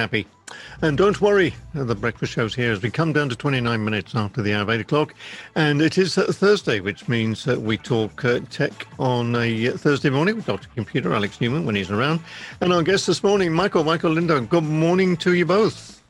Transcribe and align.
happy. 0.00 0.26
And 0.82 0.96
don't 0.96 1.20
worry, 1.20 1.54
the 1.74 1.94
breakfast 1.94 2.32
show's 2.32 2.54
here 2.54 2.72
as 2.72 2.80
we 2.80 2.90
come 2.90 3.12
down 3.12 3.28
to 3.28 3.36
29 3.36 3.84
minutes 3.84 4.14
after 4.14 4.40
the 4.40 4.54
hour 4.54 4.62
of 4.62 4.70
8 4.70 4.80
o'clock. 4.80 5.14
And 5.54 5.82
it 5.82 5.98
is 5.98 6.16
uh, 6.16 6.32
Thursday, 6.32 6.80
which 6.80 7.06
means 7.06 7.44
that 7.44 7.60
we 7.60 7.76
talk 7.76 8.24
uh, 8.24 8.40
tech 8.50 8.86
on 8.98 9.36
a 9.36 9.68
uh, 9.68 9.76
Thursday 9.76 10.08
morning 10.08 10.36
with 10.36 10.46
Dr. 10.46 10.68
Computer, 10.74 11.12
Alex 11.12 11.36
Neuman, 11.38 11.64
when 11.66 11.74
he's 11.74 11.90
around. 11.90 12.20
And 12.62 12.72
our 12.72 12.82
guest 12.82 13.06
this 13.06 13.22
morning, 13.22 13.52
Michael, 13.52 13.84
Michael 13.84 14.14
Lindo. 14.14 14.48
Good 14.48 14.64
morning 14.64 15.18
to 15.18 15.34
you 15.34 15.44
both. 15.44 16.02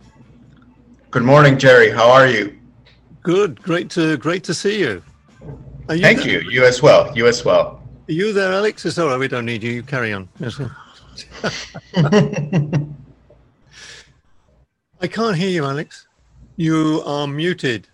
Good 1.10 1.24
morning, 1.24 1.58
Gerry. 1.58 1.90
How 1.90 2.08
are 2.08 2.28
you? 2.28 2.56
Good. 3.22 3.60
Great 3.60 3.90
to 3.90 4.16
great 4.16 4.44
to 4.44 4.54
see 4.54 4.78
you. 4.78 5.02
you 5.90 5.98
Thank 5.98 6.20
there? 6.20 6.40
you. 6.40 6.50
You 6.50 6.64
as 6.64 6.80
well. 6.80 7.14
You 7.16 7.26
as 7.26 7.44
well. 7.44 7.82
Are 8.08 8.12
you 8.12 8.32
there, 8.32 8.52
Alex? 8.52 8.86
It's 8.86 8.96
all 8.98 9.08
right. 9.08 9.18
We 9.18 9.26
don't 9.26 9.44
need 9.44 9.64
you. 9.64 9.72
You 9.72 9.82
carry 9.82 10.12
on. 10.12 10.28
Yes, 10.38 10.60
I 15.02 15.06
can't 15.06 15.36
hear 15.36 15.48
you, 15.48 15.64
Alex. 15.64 16.06
You 16.56 17.02
are 17.06 17.26
muted. 17.26 17.88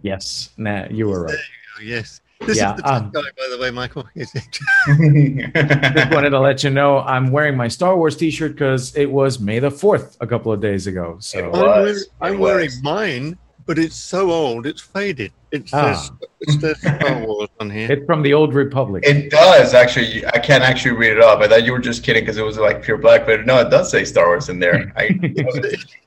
Yes, 0.00 0.50
nah, 0.56 0.86
you 0.90 1.08
were 1.08 1.24
right. 1.24 1.36
You 1.80 1.86
yes. 1.86 2.20
This 2.40 2.58
yeah, 2.58 2.74
is 2.74 2.82
the 2.82 2.92
um, 2.94 3.10
guy, 3.10 3.20
by 3.20 3.48
the 3.50 3.58
way, 3.58 3.70
Michael. 3.70 4.06
just 4.16 6.10
wanted 6.12 6.30
to 6.30 6.40
let 6.40 6.64
you 6.64 6.70
know 6.70 7.00
I'm 7.00 7.30
wearing 7.30 7.56
my 7.56 7.68
Star 7.68 7.96
Wars 7.96 8.16
T-shirt 8.16 8.52
because 8.52 8.94
it 8.96 9.10
was 9.10 9.38
May 9.38 9.58
the 9.58 9.70
Fourth 9.70 10.16
a 10.20 10.26
couple 10.26 10.52
of 10.52 10.60
days 10.60 10.86
ago. 10.86 11.16
So 11.20 11.52
I'm, 11.52 11.60
wearing, 11.60 11.96
I'm 12.20 12.38
wearing 12.38 12.70
mine, 12.82 13.38
but 13.66 13.78
it's 13.78 13.96
so 13.96 14.30
old, 14.30 14.66
it's 14.66 14.80
faded. 14.80 15.32
It 15.52 15.68
says, 15.68 16.10
ah. 16.10 16.16
it 16.40 16.60
says 16.60 16.78
Star 16.80 17.24
Wars 17.24 17.48
on 17.60 17.70
here. 17.70 17.90
It's 17.90 18.04
from 18.04 18.22
the 18.22 18.34
Old 18.34 18.52
Republic. 18.54 19.04
It 19.06 19.30
does 19.30 19.72
actually. 19.72 20.26
I 20.26 20.38
can't 20.38 20.64
actually 20.64 20.96
read 20.96 21.12
it 21.12 21.22
off. 21.22 21.40
I 21.40 21.48
thought 21.48 21.64
you 21.64 21.72
were 21.72 21.78
just 21.78 22.02
kidding 22.02 22.22
because 22.22 22.36
it 22.36 22.44
was 22.44 22.58
like 22.58 22.82
pure 22.82 22.98
black, 22.98 23.24
but 23.24 23.46
no, 23.46 23.60
it 23.60 23.70
does 23.70 23.90
say 23.90 24.04
Star 24.04 24.26
Wars 24.26 24.48
in 24.48 24.58
there. 24.58 24.92
I, 24.96 25.10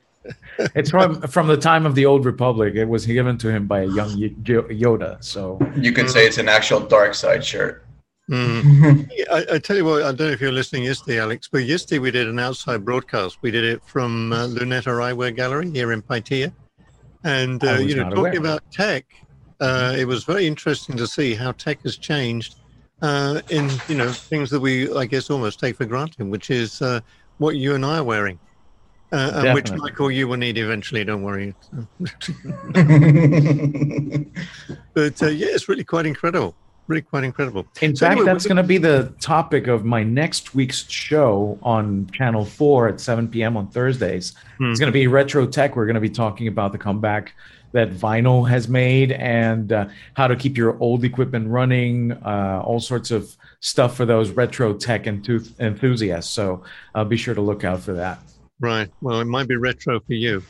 it's 0.76 0.90
from 0.90 1.22
from 1.22 1.48
the 1.48 1.58
time 1.58 1.86
of 1.86 1.96
the 1.96 2.06
old 2.06 2.26
republic 2.26 2.76
it 2.76 2.86
was 2.86 3.06
given 3.06 3.38
to 3.38 3.50
him 3.50 3.68
by 3.68 3.82
a 3.82 3.88
young 3.88 4.10
yoda 4.10 5.24
so 5.24 5.60
you 5.76 5.92
could 5.92 6.10
say 6.10 6.26
it's 6.26 6.38
an 6.38 6.50
actual 6.50 6.80
dark 6.80 7.14
side 7.14 7.44
shirt 7.44 7.86
mm. 8.30 9.10
I, 9.32 9.56
I, 9.56 9.60
tell 9.60 9.76
you 9.76 9.86
what 9.86 10.04
i 10.04 10.08
don't 10.08 10.20
know 10.20 10.28
if 10.28 10.42
you're 10.42 10.52
listening 10.52 10.84
yesterday 10.84 11.20
alex 11.20 11.48
but 11.52 11.64
yesterday 11.64 12.00
we 12.00 12.12
did 12.12 12.28
an 12.28 12.40
outside 12.40 12.84
broadcast 12.84 13.38
we 13.42 13.52
did 13.52 13.64
it 13.64 13.84
from 13.84 14.34
uh, 14.34 14.48
luneta 14.48 14.88
eyewear 14.88 15.36
gallery 15.36 15.70
here 15.70 15.92
in 15.92 16.02
Paitilla. 16.02 16.52
and 17.24 17.64
uh, 17.64 17.74
you 17.74 17.96
know 17.96 18.04
talking 18.10 18.20
aware. 18.20 18.40
about 18.40 18.72
tech 18.72 19.06
uh, 19.60 19.96
it 19.98 20.06
was 20.06 20.24
very 20.24 20.46
interesting 20.46 20.96
to 20.98 21.08
see 21.08 21.34
how 21.34 21.52
tech 21.52 21.82
has 21.84 21.98
changed 21.98 22.56
uh, 23.02 23.42
in 23.50 23.70
you 23.88 23.96
know 23.96 24.12
things 24.12 24.50
that 24.50 24.60
we 24.60 24.92
i 24.96 25.06
guess 25.06 25.30
almost 25.30 25.60
take 25.60 25.76
for 25.76 25.86
granted 25.86 26.28
which 26.28 26.50
is 26.50 26.82
uh, 26.82 27.00
what 27.38 27.56
you 27.56 27.76
and 27.76 27.86
i 27.86 28.00
are 28.00 28.04
wearing 28.04 28.40
uh, 29.12 29.44
and 29.46 29.54
which 29.54 29.72
Michael 29.72 30.12
you 30.12 30.28
will 30.28 30.38
need 30.38 30.58
eventually. 30.58 31.04
Don't 31.04 31.24
worry. 31.24 31.56
but 34.94 35.24
uh, 35.24 35.28
yeah, 35.28 35.48
it's 35.48 35.70
really 35.70 35.84
quite 35.84 36.06
incredible. 36.06 36.56
Really 36.88 37.02
quite 37.02 37.24
incredible. 37.24 37.66
In 37.82 37.96
so 37.96 38.06
fact, 38.06 38.14
anyway, 38.14 38.26
that's 38.26 38.46
going 38.46 38.58
to 38.58 38.64
be 38.64 38.78
the 38.78 39.14
topic 39.20 39.68
of 39.68 39.84
my 39.84 40.04
next 40.04 40.56
week's 40.56 40.90
show 40.90 41.60
on 41.62 42.08
Channel 42.12 42.46
Four 42.46 42.88
at 42.88 43.02
7 43.02 43.28
p.m. 43.28 43.58
on 43.58 43.68
Thursdays. 43.68 44.36
Hmm. 44.58 44.72
It's 44.72 44.80
going 44.80 44.92
to 44.92 44.94
be 44.94 45.08
retro 45.08 45.46
tech. 45.46 45.76
We're 45.76 45.86
going 45.86 45.96
to 45.96 46.02
be 46.02 46.10
talking 46.10 46.48
about 46.48 46.72
the 46.72 46.78
comeback 46.78 47.34
that 47.74 47.92
vinyl 47.92 48.48
has 48.48 48.70
made 48.70 49.12
and 49.12 49.72
uh, 49.74 49.88
how 50.14 50.28
to 50.28 50.36
keep 50.36 50.58
your 50.58 50.80
old 50.80 51.04
equipment 51.04 51.50
running. 51.50 52.14
Uh, 52.14 52.62
all 52.66 52.80
sorts 52.80 53.12
of 53.12 53.36
stuff 53.60 53.98
for 53.98 54.06
those 54.06 54.32
retro 54.32 54.74
tech 54.74 55.08
enthusiasts. 55.08 56.34
So 56.34 56.64
uh, 56.96 57.04
be 57.04 57.18
sure 57.18 57.36
to 57.36 57.42
look 57.42 57.64
out 57.64 57.82
for 57.82 57.94
that. 57.94 58.20
Right. 58.60 58.90
Well, 59.02 59.20
it 59.22 59.26
might 59.26 59.48
be 59.48 59.56
retro 59.56 60.00
for 60.00 60.14
you. 60.14 60.44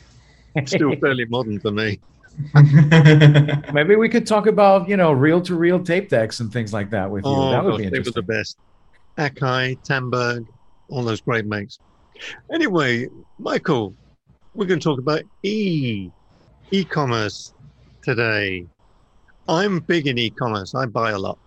Still 0.64 0.96
fairly 1.00 1.24
modern 1.26 1.60
for 1.60 1.70
me. 1.70 2.00
Maybe 3.72 3.96
we 3.96 4.08
could 4.08 4.26
talk 4.26 4.46
about, 4.46 4.88
you 4.88 4.96
know, 4.96 5.12
reel 5.12 5.40
to 5.42 5.54
reel 5.54 5.82
tape 5.82 6.08
decks 6.08 6.40
and 6.40 6.52
things 6.52 6.72
like 6.72 6.90
that 6.90 7.10
with 7.10 7.24
you. 7.24 7.30
Oh, 7.30 7.50
that 7.50 7.64
would 7.64 7.72
gosh, 7.72 7.78
be 7.78 7.84
interesting. 7.86 8.12
They 8.14 8.20
were 8.20 8.26
the 8.26 8.32
best. 8.32 8.58
Akai, 9.18 9.82
Tandberg, 9.82 10.46
all 10.88 11.02
those 11.02 11.20
great 11.20 11.44
makes. 11.46 11.78
Anyway, 12.52 13.08
Michael, 13.38 13.94
we're 14.54 14.66
going 14.66 14.80
to 14.80 14.84
talk 14.84 14.98
about 14.98 15.22
e 15.42 16.10
e-commerce 16.70 17.54
today. 18.02 18.66
I'm 19.48 19.80
big 19.80 20.06
in 20.06 20.18
e-commerce. 20.18 20.74
I 20.74 20.86
buy 20.86 21.10
a 21.10 21.18
lot. 21.18 21.38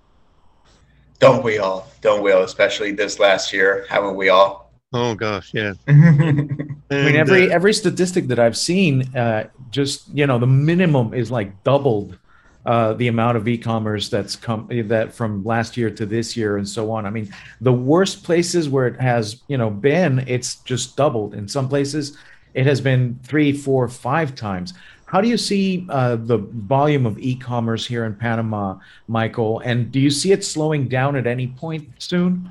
Don't 1.19 1.43
we 1.43 1.59
all? 1.59 1.87
Don't 2.01 2.23
we 2.23 2.31
all? 2.31 2.43
Especially 2.43 2.91
this 2.91 3.19
last 3.19 3.53
year, 3.53 3.85
haven't 3.89 4.15
we 4.15 4.29
all? 4.29 4.60
Oh 4.93 5.15
gosh, 5.15 5.53
yeah. 5.53 5.73
I 5.87 5.91
mean, 5.93 7.15
every 7.15 7.49
uh, 7.49 7.55
every 7.55 7.73
statistic 7.73 8.27
that 8.27 8.39
I've 8.39 8.57
seen, 8.57 9.15
uh, 9.15 9.47
just 9.69 10.09
you 10.13 10.27
know, 10.27 10.37
the 10.37 10.47
minimum 10.47 11.13
is 11.13 11.31
like 11.31 11.63
doubled 11.63 12.17
uh, 12.65 12.93
the 12.93 13.07
amount 13.07 13.37
of 13.37 13.47
e-commerce 13.47 14.09
that's 14.09 14.35
come 14.35 14.67
that 14.87 15.13
from 15.13 15.43
last 15.43 15.77
year 15.77 15.89
to 15.89 16.05
this 16.05 16.35
year 16.35 16.57
and 16.57 16.67
so 16.67 16.91
on. 16.91 17.05
I 17.05 17.09
mean, 17.09 17.33
the 17.61 17.71
worst 17.71 18.23
places 18.23 18.67
where 18.67 18.85
it 18.85 18.99
has 18.99 19.41
you 19.47 19.57
know 19.57 19.69
been, 19.69 20.19
it's 20.27 20.55
just 20.55 20.97
doubled. 20.97 21.33
In 21.33 21.47
some 21.47 21.69
places, 21.69 22.17
it 22.53 22.65
has 22.65 22.81
been 22.81 23.17
three, 23.23 23.53
four, 23.53 23.87
five 23.87 24.35
times. 24.35 24.73
How 25.05 25.21
do 25.21 25.27
you 25.27 25.37
see 25.37 25.85
uh, 25.89 26.17
the 26.17 26.37
volume 26.37 27.05
of 27.05 27.19
e-commerce 27.19 27.85
here 27.85 28.05
in 28.05 28.15
Panama, 28.15 28.77
Michael? 29.07 29.59
And 29.59 29.91
do 29.91 29.99
you 29.99 30.09
see 30.09 30.31
it 30.31 30.43
slowing 30.43 30.87
down 30.87 31.15
at 31.17 31.27
any 31.27 31.47
point 31.47 31.89
soon? 31.97 32.49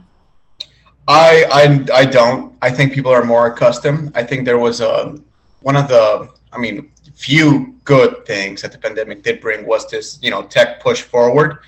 I, 1.09 1.45
I 1.93 2.01
I 2.01 2.05
don't. 2.05 2.55
I 2.63 2.71
think 2.71 2.93
people 2.93 3.13
are 3.13 3.25
more 3.25 3.47
accustomed. 3.47 4.13
I 4.15 4.23
think 4.25 4.45
there 4.45 4.59
was 4.59 4.81
a 4.81 5.19
one 5.63 5.77
of 5.77 5.89
the 5.89 6.29
I 6.53 6.59
mean 6.59 6.91
few 7.15 7.75
good 7.85 8.25
things 8.25 8.63
that 8.63 8.73
the 8.73 8.79
pandemic 8.79 9.23
did 9.23 9.41
bring 9.41 9.67
was 9.67 9.89
this 9.91 10.19
you 10.23 10.31
know 10.31 10.43
tech 10.43 10.81
push 10.81 11.03
forward. 11.03 11.59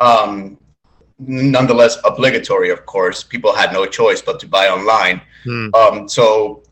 Um, 0.00 0.58
nonetheless 1.18 1.98
obligatory, 2.04 2.70
of 2.70 2.86
course. 2.86 3.22
People 3.22 3.54
had 3.54 3.72
no 3.72 3.84
choice 3.86 4.22
but 4.22 4.40
to 4.40 4.46
buy 4.46 4.68
online. 4.68 5.20
Hmm. 5.44 5.68
Um, 5.74 6.08
so 6.08 6.62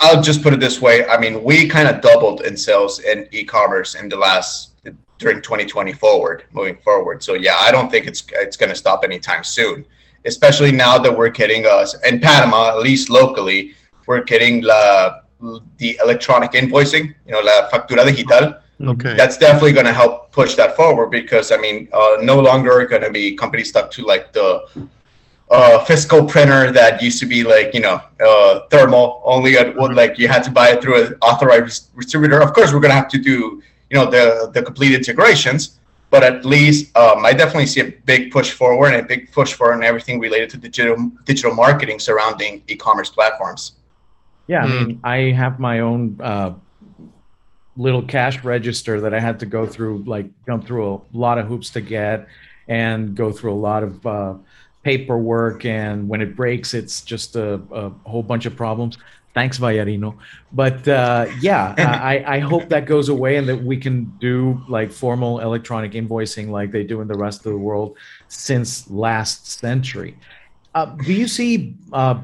I'll 0.00 0.22
just 0.22 0.42
put 0.42 0.52
it 0.52 0.60
this 0.60 0.80
way. 0.80 1.06
I 1.06 1.18
mean, 1.18 1.42
we 1.42 1.68
kind 1.68 1.88
of 1.88 2.00
doubled 2.00 2.42
in 2.42 2.56
sales 2.56 3.00
in 3.00 3.28
e-commerce 3.30 3.94
in 3.94 4.08
the 4.08 4.16
last 4.16 4.72
during 5.18 5.40
2020 5.40 5.92
forward, 5.92 6.44
moving 6.52 6.76
forward. 6.76 7.22
So 7.22 7.34
yeah, 7.34 7.56
I 7.60 7.70
don't 7.70 7.90
think 7.90 8.06
it's 8.06 8.24
it's 8.32 8.56
going 8.56 8.70
to 8.70 8.76
stop 8.76 9.04
anytime 9.04 9.42
soon 9.42 9.86
especially 10.26 10.72
now 10.72 10.98
that 10.98 11.16
we're 11.16 11.30
getting 11.30 11.66
us 11.66 11.94
in 12.02 12.20
Panama, 12.20 12.70
at 12.70 12.78
least 12.78 13.10
locally, 13.10 13.74
we're 14.06 14.24
getting 14.24 14.62
la, 14.62 15.20
the 15.78 15.98
electronic 16.02 16.52
invoicing, 16.52 17.14
you 17.26 17.32
know, 17.32 17.40
la 17.40 17.68
factura 17.70 18.04
digital. 18.04 18.54
Okay. 18.78 19.16
That's 19.16 19.38
definitely 19.38 19.72
going 19.72 19.86
to 19.86 19.92
help 19.92 20.32
push 20.32 20.54
that 20.56 20.76
forward 20.76 21.10
because 21.10 21.50
I 21.50 21.56
mean, 21.56 21.88
uh, 21.92 22.18
no 22.20 22.38
longer 22.40 22.86
going 22.86 23.02
to 23.02 23.10
be 23.10 23.34
companies 23.34 23.70
stuck 23.70 23.90
to 23.92 24.04
like 24.04 24.32
the 24.32 24.66
uh, 25.50 25.84
fiscal 25.84 26.24
printer 26.24 26.72
that 26.72 27.00
used 27.00 27.20
to 27.20 27.26
be 27.26 27.44
like 27.44 27.72
you 27.72 27.80
know 27.80 28.00
uh, 28.20 28.60
thermal 28.70 29.22
only 29.24 29.56
at, 29.56 29.68
mm-hmm. 29.74 29.94
like 29.94 30.18
you 30.18 30.28
had 30.28 30.42
to 30.42 30.50
buy 30.50 30.70
it 30.70 30.82
through 30.82 31.06
an 31.06 31.14
authorized 31.22 31.96
distributor. 31.96 32.40
Of 32.42 32.52
course, 32.52 32.72
we're 32.72 32.80
going 32.80 32.90
to 32.90 32.96
have 32.96 33.08
to 33.08 33.18
do 33.18 33.62
you 33.90 33.96
know 33.96 34.10
the 34.10 34.50
the 34.52 34.62
complete 34.62 34.92
integrations, 34.94 35.78
but 36.10 36.22
at 36.22 36.44
least 36.44 36.96
um, 36.96 37.24
I 37.24 37.32
definitely 37.32 37.66
see 37.66 37.80
a 37.80 37.90
big 37.90 38.30
push 38.30 38.52
forward 38.52 38.94
and 38.94 39.04
a 39.04 39.08
big 39.08 39.32
push 39.32 39.52
forward 39.54 39.74
in 39.74 39.82
everything 39.82 40.20
related 40.20 40.50
to 40.50 40.56
digital 40.56 41.10
digital 41.24 41.54
marketing 41.54 41.98
surrounding 41.98 42.62
e-commerce 42.68 43.10
platforms. 43.10 43.72
Yeah, 44.46 44.62
I 44.62 44.68
mean, 44.68 45.00
I 45.02 45.16
have 45.32 45.58
my 45.58 45.80
own 45.80 46.20
uh, 46.22 46.54
little 47.76 48.02
cash 48.02 48.44
register 48.44 49.00
that 49.00 49.12
I 49.12 49.20
had 49.20 49.40
to 49.40 49.46
go 49.46 49.66
through, 49.66 50.04
like 50.04 50.26
jump 50.46 50.66
through 50.66 50.94
a 50.94 51.00
lot 51.12 51.38
of 51.38 51.46
hoops 51.46 51.70
to 51.70 51.80
get, 51.80 52.28
and 52.68 53.16
go 53.16 53.32
through 53.32 53.52
a 53.52 53.60
lot 53.60 53.82
of 53.82 54.06
uh, 54.06 54.34
paperwork. 54.82 55.64
And 55.64 56.08
when 56.08 56.20
it 56.20 56.36
breaks, 56.36 56.74
it's 56.74 57.02
just 57.02 57.34
a, 57.34 57.54
a 57.72 57.90
whole 58.08 58.22
bunch 58.22 58.46
of 58.46 58.54
problems. 58.54 58.98
Thanks, 59.36 59.58
Vallarino. 59.58 60.16
But 60.50 60.88
uh, 60.88 61.26
yeah, 61.42 61.74
I, 62.02 62.36
I, 62.36 62.38
hope 62.38 62.70
that 62.70 62.86
goes 62.86 63.10
away 63.10 63.36
and 63.36 63.46
that 63.50 63.62
we 63.62 63.76
can 63.76 64.04
do 64.18 64.58
like 64.66 64.90
formal 64.90 65.40
electronic 65.40 65.92
invoicing 65.92 66.48
like 66.48 66.72
they 66.72 66.84
do 66.84 67.02
in 67.02 67.06
the 67.06 67.18
rest 67.18 67.44
of 67.44 67.52
the 67.52 67.58
world 67.58 67.98
since 68.28 68.90
last 68.90 69.46
century. 69.46 70.16
Uh, 70.74 70.86
do 70.86 71.12
you 71.12 71.28
see 71.28 71.74
uh, 71.92 72.18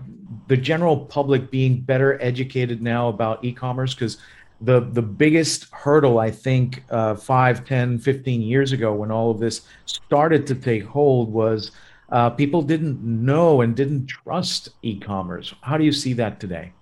the 0.49 0.57
general 0.57 0.97
public 0.97 1.51
being 1.51 1.83
better 1.83 2.19
educated 2.23 2.81
now 2.81 3.09
about 3.09 3.45
e-commerce? 3.45 3.93
Because 3.93 4.17
the, 4.63 4.81
the 4.81 5.03
biggest 5.03 5.67
hurdle, 5.71 6.19
I 6.19 6.31
think, 6.31 6.83
uh, 6.89 7.15
5, 7.15 7.67
10, 7.67 7.99
15 7.99 8.41
years 8.41 8.73
ago 8.73 8.95
when 8.95 9.11
all 9.11 9.31
of 9.31 9.39
this 9.39 9.67
started 9.85 10.47
to 10.47 10.55
take 10.55 10.85
hold 10.85 11.31
was 11.31 11.73
uh, 12.09 12.31
people 12.31 12.63
didn't 12.63 13.03
know 13.03 13.61
and 13.61 13.77
didn't 13.77 14.07
trust 14.07 14.71
e-commerce. 14.81 15.53
How 15.61 15.77
do 15.77 15.85
you 15.85 15.93
see 15.93 16.15
that 16.15 16.41
today? 16.41 16.73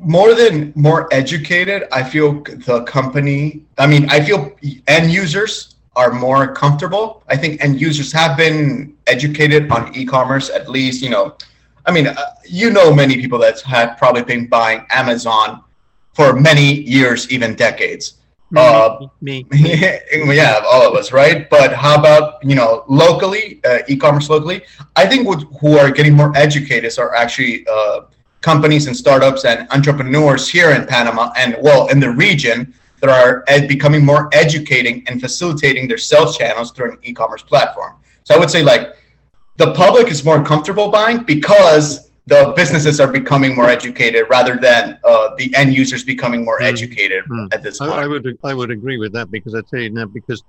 More 0.00 0.34
than 0.34 0.72
more 0.76 1.08
educated, 1.12 1.84
I 1.92 2.02
feel 2.02 2.42
the 2.42 2.84
company, 2.84 3.62
I 3.78 3.86
mean, 3.86 4.08
I 4.10 4.20
feel 4.20 4.52
end 4.86 5.12
users 5.12 5.74
are 5.96 6.12
more 6.12 6.54
comfortable. 6.54 7.22
I 7.28 7.36
think 7.36 7.62
end 7.62 7.80
users 7.80 8.12
have 8.12 8.36
been 8.36 8.94
educated 9.06 9.70
on 9.70 9.94
e-commerce 9.94 10.48
at 10.50 10.68
least, 10.68 11.02
you 11.02 11.10
know, 11.10 11.36
I 11.86 11.92
mean, 11.92 12.06
uh, 12.06 12.14
you 12.44 12.70
know, 12.70 12.94
many 12.94 13.16
people 13.16 13.38
that 13.40 13.60
have 13.62 13.98
probably 13.98 14.22
been 14.22 14.46
buying 14.46 14.86
Amazon 14.90 15.64
for 16.14 16.34
many 16.34 16.82
years, 16.82 17.30
even 17.30 17.54
decades. 17.54 18.14
Me, 18.52 18.60
uh, 18.60 19.06
me, 19.20 19.46
yeah, 19.52 20.60
all 20.66 20.86
of 20.86 20.94
us, 20.94 21.12
right? 21.12 21.48
But 21.48 21.72
how 21.72 21.96
about 21.96 22.44
you 22.44 22.56
know 22.56 22.84
locally, 22.88 23.60
uh, 23.64 23.78
e-commerce 23.88 24.28
locally? 24.28 24.62
I 24.96 25.06
think 25.06 25.26
what, 25.26 25.42
who 25.60 25.78
are 25.78 25.90
getting 25.90 26.14
more 26.14 26.36
educated 26.36 26.98
are 26.98 27.14
actually 27.14 27.64
uh, 27.68 28.00
companies 28.40 28.86
and 28.86 28.96
startups 28.96 29.44
and 29.44 29.68
entrepreneurs 29.70 30.48
here 30.48 30.70
in 30.70 30.86
Panama 30.86 31.32
and 31.36 31.56
well 31.60 31.88
in 31.88 32.00
the 32.00 32.10
region 32.10 32.74
that 33.00 33.10
are 33.10 33.44
ed- 33.48 33.68
becoming 33.68 34.04
more 34.04 34.28
educating 34.32 35.02
and 35.06 35.20
facilitating 35.20 35.88
their 35.88 35.98
sales 35.98 36.36
channels 36.36 36.70
through 36.70 36.92
an 36.92 36.98
e-commerce 37.02 37.42
platform. 37.42 37.96
So 38.24 38.34
I 38.34 38.38
would 38.38 38.50
say 38.50 38.62
like 38.62 38.96
the 39.56 39.72
public 39.72 40.08
is 40.08 40.24
more 40.24 40.42
comfortable 40.42 40.90
buying 40.90 41.22
because 41.24 42.10
the 42.26 42.52
businesses 42.56 43.00
are 43.00 43.10
becoming 43.10 43.56
more 43.56 43.68
educated 43.68 44.24
rather 44.30 44.56
than 44.56 44.98
uh, 45.04 45.34
the 45.36 45.52
end 45.54 45.74
users 45.74 46.04
becoming 46.04 46.44
more 46.44 46.60
mm. 46.60 46.64
educated 46.64 47.24
mm. 47.24 47.52
at 47.52 47.62
this 47.62 47.78
point. 47.78 47.92
I, 47.92 48.04
I, 48.04 48.06
would 48.06 48.38
I 48.44 48.54
would 48.54 48.70
agree 48.70 48.98
with 48.98 49.12
that 49.12 49.30
because 49.30 49.54
I 49.54 49.62
tell 49.62 49.80
you 49.80 49.90
now 49.90 50.06
because 50.06 50.42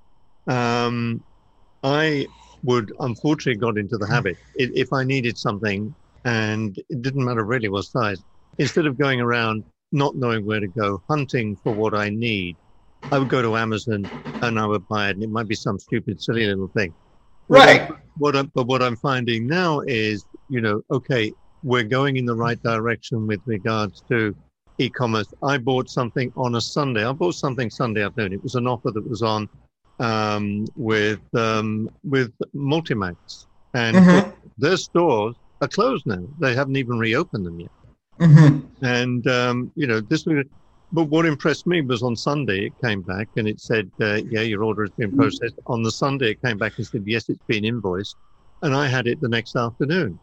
um, 0.48 1.24
I 1.84 2.28
would 2.64 2.94
unfortunately 3.00 3.60
got 3.60 3.78
into 3.78 3.98
the 3.98 4.06
habit 4.06 4.38
if 4.56 4.94
I 4.94 5.04
needed 5.04 5.38
something 5.38 5.94
and 6.26 6.78
it 6.90 7.02
didn't 7.02 7.24
matter 7.24 7.44
really 7.44 7.70
what 7.70 7.86
size 7.86 8.22
instead 8.58 8.86
of 8.86 8.98
going 8.98 9.22
around 9.22 9.64
not 9.92 10.16
knowing 10.16 10.46
where 10.46 10.60
to 10.60 10.68
go 10.68 11.02
hunting 11.08 11.56
for 11.56 11.74
what 11.74 11.94
I 11.94 12.10
need 12.10 12.56
I 13.12 13.18
would 13.18 13.30
go 13.30 13.42
to 13.42 13.58
Amazon 13.58 14.10
and 14.42 14.60
I 14.60 14.66
would 14.66 14.88
buy 14.88 15.10
it 15.10 15.16
and 15.16 15.24
it 15.24 15.30
might 15.30 15.48
be 15.48 15.56
some 15.56 15.80
stupid 15.80 16.22
silly 16.22 16.46
little 16.46 16.68
thing 16.68 16.94
right 17.48 17.90
what 18.18 18.36
I, 18.36 18.44
but 18.44 18.68
what 18.68 18.82
I'm 18.82 18.96
finding 18.96 19.48
now 19.48 19.82
is 19.82 20.26
you 20.50 20.62
know 20.62 20.82
okay 20.92 21.34
we're 21.64 21.84
going 21.84 22.18
in 22.18 22.26
the 22.26 22.36
right 22.36 22.62
direction 22.62 23.28
with 23.28 23.42
regards 23.46 24.02
to 24.10 24.36
e-commerce. 24.82 25.32
I 25.44 25.58
bought 25.58 25.90
something 25.90 26.32
on 26.36 26.56
a 26.56 26.62
Sunday. 26.62 27.06
I 27.06 27.12
bought 27.12 27.36
something 27.36 27.70
Sunday 27.70 28.04
afternoon. 28.04 28.34
It 28.34 28.44
was 28.44 28.56
an 28.56 28.68
offer 28.68 28.92
that 28.92 29.08
was 29.08 29.22
on 29.22 29.48
um, 30.00 30.66
with 30.76 31.22
um, 31.36 31.90
with 32.04 32.34
Multimax, 32.56 33.46
and 33.74 33.96
mm-hmm. 33.96 34.30
their 34.58 34.78
stores 34.78 35.36
are 35.62 35.68
closed 35.68 36.06
now. 36.06 36.24
They 36.40 36.54
haven't 36.54 36.76
even 36.76 37.00
reopened 37.00 37.46
them 37.46 37.60
yet. 37.60 37.72
Mm-hmm. 38.20 38.86
And 38.86 39.28
um, 39.28 39.72
you 39.76 39.88
know 39.88 40.00
this. 40.00 40.26
Was, 40.26 40.46
but 40.92 41.06
what 41.06 41.26
impressed 41.26 41.66
me 41.66 41.82
was 41.82 42.04
on 42.04 42.16
Sunday 42.16 42.66
it 42.66 42.74
came 42.84 43.02
back 43.02 43.30
and 43.38 43.48
it 43.48 43.60
said, 43.60 43.90
uh, 44.02 44.22
"Yeah, 44.30 44.42
your 44.42 44.64
order 44.64 44.84
has 44.84 44.92
been 44.92 45.16
processed." 45.16 45.56
On 45.68 45.84
the 45.84 45.92
Sunday 45.92 46.32
it 46.32 46.42
came 46.42 46.58
back 46.58 46.78
and 46.78 46.86
said, 46.86 47.04
"Yes, 47.06 47.30
it's 47.30 47.44
been 47.48 47.64
invoiced," 47.64 48.16
and 48.62 48.76
I 48.76 48.88
had 48.88 49.08
it 49.08 49.22
the 49.22 49.30
next 49.30 49.56
afternoon 49.56 50.20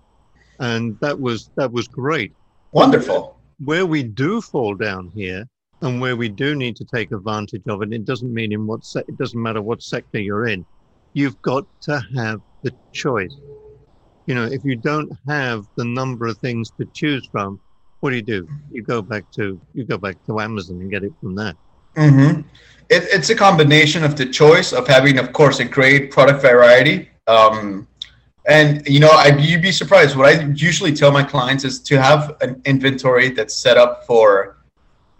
and 0.58 0.98
that 1.00 1.18
was 1.18 1.50
that 1.56 1.72
was 1.72 1.88
great. 1.88 2.32
Wonderful. 2.72 3.38
Where 3.64 3.86
we 3.86 4.02
do 4.02 4.40
fall 4.40 4.74
down 4.74 5.10
here, 5.14 5.44
and 5.80 6.00
where 6.00 6.16
we 6.16 6.28
do 6.28 6.54
need 6.54 6.76
to 6.76 6.84
take 6.84 7.12
advantage 7.12 7.62
of 7.68 7.82
it, 7.82 7.92
it 7.92 8.04
doesn't 8.04 8.32
mean 8.32 8.52
in 8.52 8.66
what 8.66 8.84
se- 8.84 9.04
it 9.08 9.18
doesn't 9.18 9.40
matter 9.40 9.62
what 9.62 9.82
sector 9.82 10.20
you're 10.20 10.46
in. 10.46 10.64
You've 11.12 11.40
got 11.42 11.66
to 11.82 12.02
have 12.16 12.40
the 12.62 12.72
choice. 12.92 13.34
You 14.28 14.34
know, 14.34 14.44
if 14.44 14.62
you 14.62 14.76
don't 14.76 15.10
have 15.26 15.66
the 15.76 15.86
number 15.86 16.26
of 16.26 16.36
things 16.36 16.70
to 16.72 16.84
choose 16.92 17.26
from, 17.32 17.58
what 18.00 18.10
do 18.10 18.16
you 18.16 18.22
do? 18.22 18.46
You 18.70 18.82
go 18.82 19.00
back 19.00 19.24
to 19.32 19.58
you 19.72 19.84
go 19.84 19.96
back 19.96 20.16
to 20.26 20.38
Amazon 20.38 20.82
and 20.82 20.90
get 20.90 21.02
it 21.02 21.12
from 21.18 21.34
there. 21.34 21.54
Mm-hmm. 21.96 22.42
It, 22.90 23.04
it's 23.10 23.30
a 23.30 23.34
combination 23.34 24.04
of 24.04 24.16
the 24.16 24.26
choice 24.26 24.74
of 24.74 24.86
having, 24.86 25.18
of 25.18 25.32
course, 25.32 25.60
a 25.60 25.64
great 25.64 26.10
product 26.10 26.42
variety. 26.42 27.08
Um, 27.26 27.88
and 28.44 28.86
you 28.86 29.00
know, 29.00 29.08
I, 29.10 29.34
you'd 29.38 29.62
be 29.62 29.72
surprised. 29.72 30.14
What 30.14 30.26
I 30.26 30.44
usually 30.48 30.92
tell 30.92 31.10
my 31.10 31.22
clients 31.22 31.64
is 31.64 31.80
to 31.80 32.00
have 32.00 32.36
an 32.42 32.60
inventory 32.66 33.30
that's 33.30 33.54
set 33.54 33.78
up 33.78 34.04
for 34.06 34.58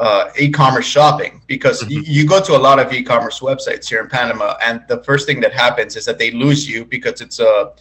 uh, 0.01 0.29
e-commerce 0.39 0.87
shopping 0.87 1.41
because 1.47 1.83
mm-hmm. 1.83 2.01
y- 2.01 2.05
you 2.07 2.27
go 2.27 2.43
to 2.43 2.55
a 2.55 2.61
lot 2.69 2.79
of 2.79 2.93
e-commerce 2.93 3.41
websites 3.41 3.89
here 3.89 4.03
in 4.03 4.09
Panama, 4.09 4.57
and 4.63 4.85
the 4.87 5.03
first 5.03 5.27
thing 5.27 5.41
that 5.41 5.55
happens 5.55 5.97
is 5.97 6.05
that 6.05 6.19
they 6.19 6.31
lose 6.31 6.69
you 6.69 6.85
because 6.85 7.23
it's 7.23 7.41
a 7.41 7.73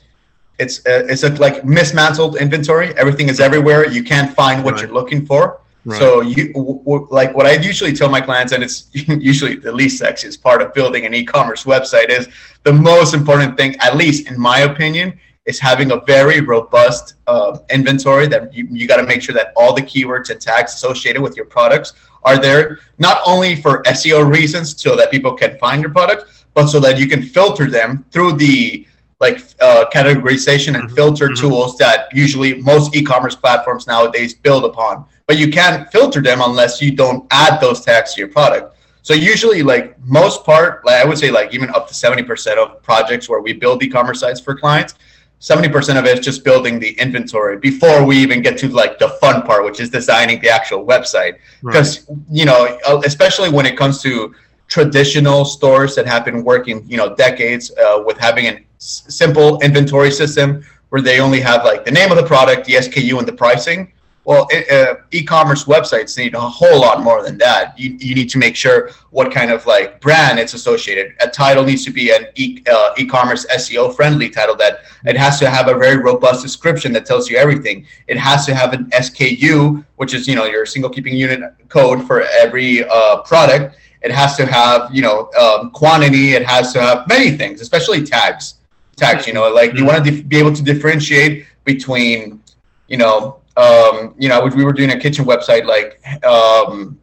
it's 0.60 0.86
a, 0.86 1.06
it's 1.12 1.24
a 1.24 1.30
like 1.36 1.64
mismantled 1.64 2.38
inventory. 2.38 2.96
Everything 2.98 3.30
is 3.30 3.40
everywhere. 3.40 3.88
You 3.88 4.04
can't 4.04 4.34
find 4.34 4.64
what 4.64 4.76
right. 4.76 4.84
you're 4.84 4.94
looking 4.94 5.26
for. 5.26 5.62
Right. 5.86 6.00
So 6.00 6.22
you 6.22 6.52
w- 6.54 6.80
w- 6.80 7.08
like 7.12 7.34
what 7.36 7.46
I 7.46 7.54
usually 7.54 7.94
tell 7.94 8.10
my 8.10 8.20
clients, 8.20 8.52
and 8.52 8.64
it's 8.64 8.90
usually 8.94 9.56
the 9.56 9.72
least 9.72 10.02
sexiest 10.02 10.42
part 10.42 10.62
of 10.62 10.74
building 10.74 11.06
an 11.06 11.14
e-commerce 11.14 11.64
website 11.64 12.10
is 12.10 12.28
the 12.64 12.74
most 12.74 13.14
important 13.14 13.56
thing, 13.56 13.76
at 13.80 13.96
least 13.96 14.28
in 14.30 14.40
my 14.40 14.60
opinion, 14.60 15.18
is 15.46 15.60
having 15.60 15.92
a 15.92 16.02
very 16.02 16.42
robust 16.42 17.16
uh, 17.28 17.58
inventory 17.70 18.28
that 18.28 18.54
you, 18.54 18.68
you 18.70 18.86
got 18.86 18.98
to 18.98 19.04
make 19.04 19.22
sure 19.22 19.34
that 19.34 19.54
all 19.56 19.74
the 19.74 19.82
keywords 19.82 20.30
and 20.30 20.42
tags 20.42 20.74
associated 20.74 21.22
with 21.22 21.38
your 21.38 21.46
products 21.46 21.94
are 22.24 22.38
there, 22.38 22.80
not 22.98 23.22
only 23.26 23.56
for 23.56 23.82
SEO 23.84 24.30
reasons 24.30 24.80
so 24.80 24.96
that 24.98 25.10
people 25.10 25.34
can 25.34 25.58
find 25.58 25.82
your 25.82 25.92
product, 25.92 26.46
but 26.54 26.68
so 26.68 26.82
that 26.82 27.00
you 27.00 27.08
can 27.08 27.22
filter 27.24 27.70
them 27.70 28.04
through 28.12 28.34
the 28.34 28.86
like 29.20 29.40
uh, 29.60 29.86
categorization 29.92 30.76
and 30.76 30.86
mm-hmm. 30.86 30.96
filter 30.96 31.28
mm-hmm. 31.28 31.48
tools 31.48 31.78
that 31.78 32.08
usually 32.14 32.62
most 32.62 32.96
e-commerce 32.96 33.36
platforms 33.36 33.88
nowadays 33.88 34.34
build 34.34 34.64
upon. 34.66 35.06
But 35.26 35.38
you 35.38 35.52
can't 35.52 35.92
filter 35.92 36.22
them 36.22 36.40
unless 36.42 36.82
you 36.82 36.92
don't 36.96 37.26
add 37.32 37.60
those 37.60 37.82
tags 37.82 38.14
to 38.14 38.22
your 38.22 38.30
product. 38.30 38.76
So 39.02 39.14
usually, 39.14 39.64
like 39.64 39.98
most 40.06 40.44
part, 40.44 40.86
like 40.86 41.04
I 41.04 41.06
would 41.06 41.18
say, 41.18 41.32
like 41.32 41.54
even 41.54 41.70
up 41.72 41.88
to 41.88 41.94
seventy 41.94 42.24
percent 42.24 42.60
of 42.60 42.82
projects 42.84 43.30
where 43.30 43.42
we 43.42 43.54
build 43.54 43.82
e-commerce 43.82 44.20
sites 44.20 44.42
for 44.42 44.56
clients, 44.56 44.96
70% 45.40 46.00
of 46.00 46.06
it 46.06 46.18
is 46.18 46.26
just 46.26 46.44
building 46.44 46.80
the 46.80 46.92
inventory 47.00 47.58
before 47.58 48.04
we 48.04 48.18
even 48.18 48.42
get 48.42 48.58
to 48.58 48.68
like 48.70 48.98
the 48.98 49.10
fun 49.22 49.44
part 49.44 49.64
which 49.64 49.80
is 49.80 49.90
designing 49.90 50.42
the 50.42 50.50
actual 50.50 50.84
website 50.84 51.38
because 51.64 52.10
right. 52.10 52.18
you 52.32 52.44
know 52.44 52.78
uh, 52.88 53.00
especially 53.06 53.50
when 53.50 53.66
it 53.66 53.78
comes 53.78 54.02
to 54.02 54.34
traditional 54.68 55.46
stores 55.46 55.96
that 55.96 56.08
have 56.08 56.26
been 56.26 56.44
working 56.44 56.84
you 56.90 56.98
know 56.98 57.16
decades 57.16 57.72
uh, 57.78 58.02
with 58.04 58.18
having 58.18 58.66
simple 58.78 59.60
inventory 59.62 60.12
system 60.12 60.64
where 60.90 61.02
they 61.02 61.20
only 61.20 61.40
have 61.42 61.64
like 61.66 61.84
the 61.84 61.92
name 61.92 62.12
of 62.12 62.18
the 62.18 62.24
product 62.24 62.66
the 62.66 62.74
sku 62.74 63.18
and 63.18 63.28
the 63.28 63.34
pricing 63.34 63.92
well, 64.28 64.46
uh, 64.70 64.96
e-commerce 65.12 65.64
websites 65.64 66.18
need 66.18 66.36
a 66.36 66.40
whole 66.42 66.82
lot 66.82 67.02
more 67.02 67.24
than 67.24 67.38
that. 67.38 67.80
You, 67.80 67.96
you 67.98 68.14
need 68.14 68.30
to 68.32 68.38
make 68.38 68.58
sure 68.58 68.90
what 69.12 69.32
kind 69.32 69.52
of 69.52 69.66
like 69.66 70.02
brand 70.02 70.38
it's 70.38 70.54
associated. 70.54 71.14
A 71.22 71.30
title 71.30 71.64
needs 71.64 71.86
to 71.86 71.92
be 71.92 72.12
an 72.12 72.28
e, 72.36 72.62
uh, 72.70 72.90
e-commerce 72.98 73.46
SEO 73.46 73.96
friendly 73.96 74.30
title 74.30 74.58
that 74.58 74.82
it 75.06 75.16
has 75.16 75.40
to 75.40 75.50
have 75.50 75.70
a 75.70 75.76
very 75.76 75.96
robust 75.96 76.44
description 76.44 76.92
that 76.92 77.06
tells 77.06 77.30
you 77.30 77.38
everything. 77.38 77.86
It 78.08 78.18
has 78.18 78.46
to 78.48 78.54
have 78.54 78.74
an 78.74 78.90
SKU, 78.90 79.86
which 79.96 80.14
is 80.14 80.28
you 80.28 80.36
know 80.36 80.44
your 80.44 80.66
single 80.66 80.90
keeping 80.90 81.16
unit 81.16 81.40
code 81.70 82.06
for 82.06 82.24
every 82.24 82.84
uh, 82.84 83.22
product. 83.22 83.78
It 84.02 84.12
has 84.12 84.36
to 84.36 84.46
have 84.46 84.94
you 84.94 85.04
know 85.04 85.32
um, 85.40 85.72
quantity. 85.72 86.34
It 86.34 86.46
has 86.46 86.74
to 86.74 86.82
have 86.82 87.08
many 87.08 87.38
things, 87.38 87.62
especially 87.62 88.04
tags. 88.04 88.56
Tags, 88.98 89.26
you 89.28 89.34
know, 89.34 89.50
like 89.54 89.74
you 89.76 89.86
want 89.86 90.04
to 90.04 90.12
dif- 90.12 90.28
be 90.28 90.38
able 90.38 90.54
to 90.54 90.64
differentiate 90.64 91.46
between 91.64 92.42
you 92.88 92.98
know 92.98 93.40
um, 93.58 94.14
you 94.20 94.30
know, 94.30 94.46
we 94.46 94.64
were 94.64 94.72
doing 94.72 94.92
a 94.92 95.00
kitchen 95.00 95.26
website 95.26 95.66
like 95.66 96.00
um, 96.24 97.00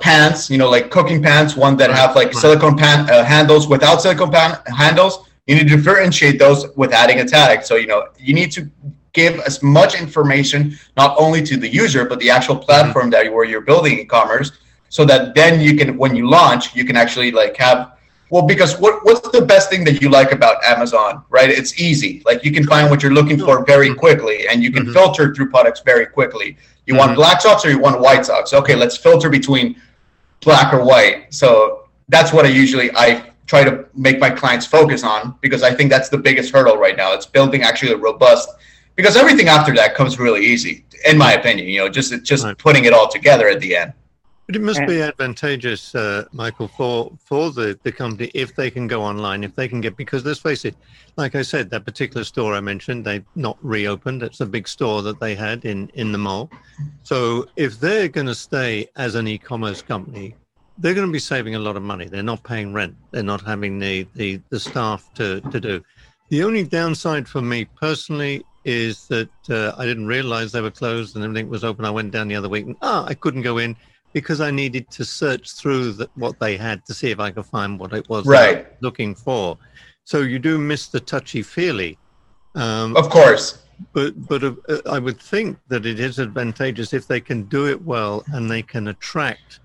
pants, 0.00 0.48
you 0.48 0.56
know, 0.56 0.70
like 0.70 0.90
cooking 0.90 1.20
pants, 1.20 1.56
one 1.56 1.76
that 1.78 1.90
have 1.90 2.14
like 2.14 2.32
silicone 2.32 2.76
pan 2.78 3.10
uh, 3.10 3.24
handles 3.24 3.66
without 3.66 4.00
silicone 4.00 4.30
pan 4.30 4.58
handles. 4.66 5.28
You 5.46 5.56
need 5.56 5.68
to 5.68 5.76
differentiate 5.76 6.38
those 6.38 6.68
with 6.76 6.92
adding 6.92 7.20
a 7.20 7.24
tag. 7.24 7.64
So, 7.64 7.74
you 7.74 7.88
know, 7.88 8.08
you 8.18 8.34
need 8.34 8.52
to 8.52 8.70
give 9.12 9.40
as 9.40 9.62
much 9.62 10.00
information 10.00 10.78
not 10.96 11.16
only 11.18 11.42
to 11.42 11.56
the 11.56 11.68
user 11.68 12.04
but 12.04 12.20
the 12.20 12.30
actual 12.30 12.54
platform 12.54 13.10
mm-hmm. 13.10 13.24
that 13.24 13.32
where 13.32 13.46
you're 13.46 13.62
building 13.62 13.98
e-commerce 13.98 14.52
so 14.90 15.06
that 15.06 15.34
then 15.34 15.58
you 15.58 15.74
can 15.74 15.96
when 15.96 16.14
you 16.14 16.28
launch 16.28 16.76
you 16.76 16.84
can 16.84 16.96
actually 16.96 17.32
like 17.32 17.56
have 17.56 17.95
well, 18.30 18.42
because 18.42 18.78
what 18.78 19.04
what's 19.04 19.28
the 19.28 19.42
best 19.42 19.70
thing 19.70 19.84
that 19.84 20.02
you 20.02 20.08
like 20.08 20.32
about 20.32 20.62
Amazon, 20.64 21.24
right? 21.28 21.48
It's 21.48 21.80
easy. 21.80 22.22
Like 22.24 22.44
you 22.44 22.52
can 22.52 22.64
find 22.64 22.90
what 22.90 23.02
you're 23.02 23.12
looking 23.12 23.38
for 23.38 23.64
very 23.64 23.94
quickly, 23.94 24.48
and 24.48 24.62
you 24.62 24.72
can 24.72 24.84
mm-hmm. 24.84 24.92
filter 24.92 25.34
through 25.34 25.50
products 25.50 25.80
very 25.80 26.06
quickly. 26.06 26.56
You 26.86 26.94
mm-hmm. 26.94 26.98
want 26.98 27.14
black 27.16 27.40
socks 27.40 27.64
or 27.64 27.70
you 27.70 27.78
want 27.78 28.00
white 28.00 28.26
socks? 28.26 28.52
Okay, 28.52 28.74
let's 28.74 28.96
filter 28.96 29.30
between 29.30 29.80
black 30.40 30.74
or 30.74 30.84
white. 30.84 31.32
So 31.32 31.88
that's 32.08 32.32
what 32.32 32.44
I 32.44 32.48
usually 32.48 32.90
I 32.96 33.30
try 33.46 33.62
to 33.62 33.86
make 33.94 34.18
my 34.18 34.30
clients 34.30 34.66
focus 34.66 35.04
on 35.04 35.36
because 35.40 35.62
I 35.62 35.72
think 35.72 35.90
that's 35.90 36.08
the 36.08 36.18
biggest 36.18 36.52
hurdle 36.52 36.76
right 36.76 36.96
now. 36.96 37.12
It's 37.12 37.26
building 37.26 37.62
actually 37.62 37.92
a 37.92 37.96
robust 37.96 38.48
because 38.96 39.16
everything 39.16 39.46
after 39.48 39.72
that 39.74 39.94
comes 39.94 40.18
really 40.18 40.44
easy, 40.44 40.84
in 41.06 41.16
my 41.16 41.34
opinion. 41.34 41.68
You 41.68 41.80
know, 41.80 41.88
just 41.88 42.12
just 42.24 42.44
right. 42.44 42.58
putting 42.58 42.86
it 42.86 42.92
all 42.92 43.08
together 43.08 43.48
at 43.48 43.60
the 43.60 43.76
end. 43.76 43.92
But 44.46 44.54
it 44.54 44.62
must 44.62 44.86
be 44.86 45.02
advantageous, 45.02 45.92
uh, 45.96 46.24
Michael, 46.32 46.68
for 46.68 47.12
for 47.24 47.50
the, 47.50 47.78
the 47.82 47.90
company 47.90 48.30
if 48.32 48.54
they 48.54 48.70
can 48.70 48.86
go 48.86 49.02
online, 49.02 49.42
if 49.42 49.56
they 49.56 49.66
can 49.66 49.80
get 49.80 49.96
because 49.96 50.24
let's 50.24 50.38
face 50.38 50.64
it, 50.64 50.76
like 51.16 51.34
I 51.34 51.42
said, 51.42 51.68
that 51.70 51.84
particular 51.84 52.22
store 52.22 52.54
I 52.54 52.60
mentioned, 52.60 53.04
they've 53.04 53.24
not 53.34 53.58
reopened. 53.60 54.22
It's 54.22 54.40
a 54.40 54.46
big 54.46 54.68
store 54.68 55.02
that 55.02 55.18
they 55.18 55.34
had 55.34 55.64
in 55.64 55.90
in 55.94 56.12
the 56.12 56.18
mall. 56.18 56.48
So 57.02 57.48
if 57.56 57.80
they're 57.80 58.06
going 58.06 58.28
to 58.28 58.36
stay 58.36 58.88
as 58.94 59.16
an 59.16 59.26
e-commerce 59.26 59.82
company, 59.82 60.36
they're 60.78 60.94
going 60.94 61.08
to 61.08 61.12
be 61.12 61.18
saving 61.18 61.56
a 61.56 61.58
lot 61.58 61.76
of 61.76 61.82
money. 61.82 62.06
They're 62.06 62.22
not 62.22 62.44
paying 62.44 62.72
rent. 62.72 62.94
They're 63.10 63.24
not 63.24 63.40
having 63.40 63.80
the 63.80 64.06
the, 64.14 64.40
the 64.50 64.60
staff 64.60 65.12
to 65.14 65.40
to 65.40 65.60
do. 65.60 65.82
The 66.28 66.44
only 66.44 66.62
downside 66.62 67.26
for 67.26 67.42
me 67.42 67.64
personally 67.64 68.44
is 68.64 69.08
that 69.08 69.30
uh, 69.50 69.72
I 69.76 69.86
didn't 69.86 70.06
realize 70.06 70.52
they 70.52 70.60
were 70.60 70.70
closed 70.70 71.16
and 71.16 71.24
everything 71.24 71.48
was 71.48 71.64
open. 71.64 71.84
I 71.84 71.90
went 71.90 72.12
down 72.12 72.28
the 72.28 72.36
other 72.36 72.48
week 72.48 72.66
and 72.66 72.76
ah, 72.82 73.04
I 73.06 73.14
couldn't 73.14 73.42
go 73.42 73.58
in 73.58 73.76
because 74.16 74.40
I 74.40 74.50
needed 74.50 74.90
to 74.92 75.04
search 75.04 75.52
through 75.52 75.92
the, 75.92 76.08
what 76.14 76.40
they 76.40 76.56
had 76.56 76.86
to 76.86 76.94
see 76.94 77.10
if 77.10 77.20
I 77.20 77.30
could 77.30 77.44
find 77.44 77.78
what 77.78 77.92
it 77.92 78.08
was 78.08 78.24
right. 78.24 78.66
looking 78.80 79.14
for. 79.14 79.58
So 80.04 80.22
you 80.22 80.38
do 80.38 80.56
miss 80.56 80.88
the 80.88 81.00
touchy 81.00 81.42
feely. 81.42 81.98
Um, 82.54 82.96
of 82.96 83.10
course. 83.10 83.62
But 83.92 84.26
but 84.26 84.42
uh, 84.42 84.54
I 84.86 84.98
would 84.98 85.20
think 85.20 85.58
that 85.68 85.84
it 85.84 86.00
is 86.00 86.18
advantageous 86.18 86.94
if 86.94 87.06
they 87.06 87.20
can 87.20 87.42
do 87.42 87.66
it 87.66 87.78
well 87.82 88.24
and 88.32 88.50
they 88.50 88.62
can 88.62 88.88
attract 88.88 89.60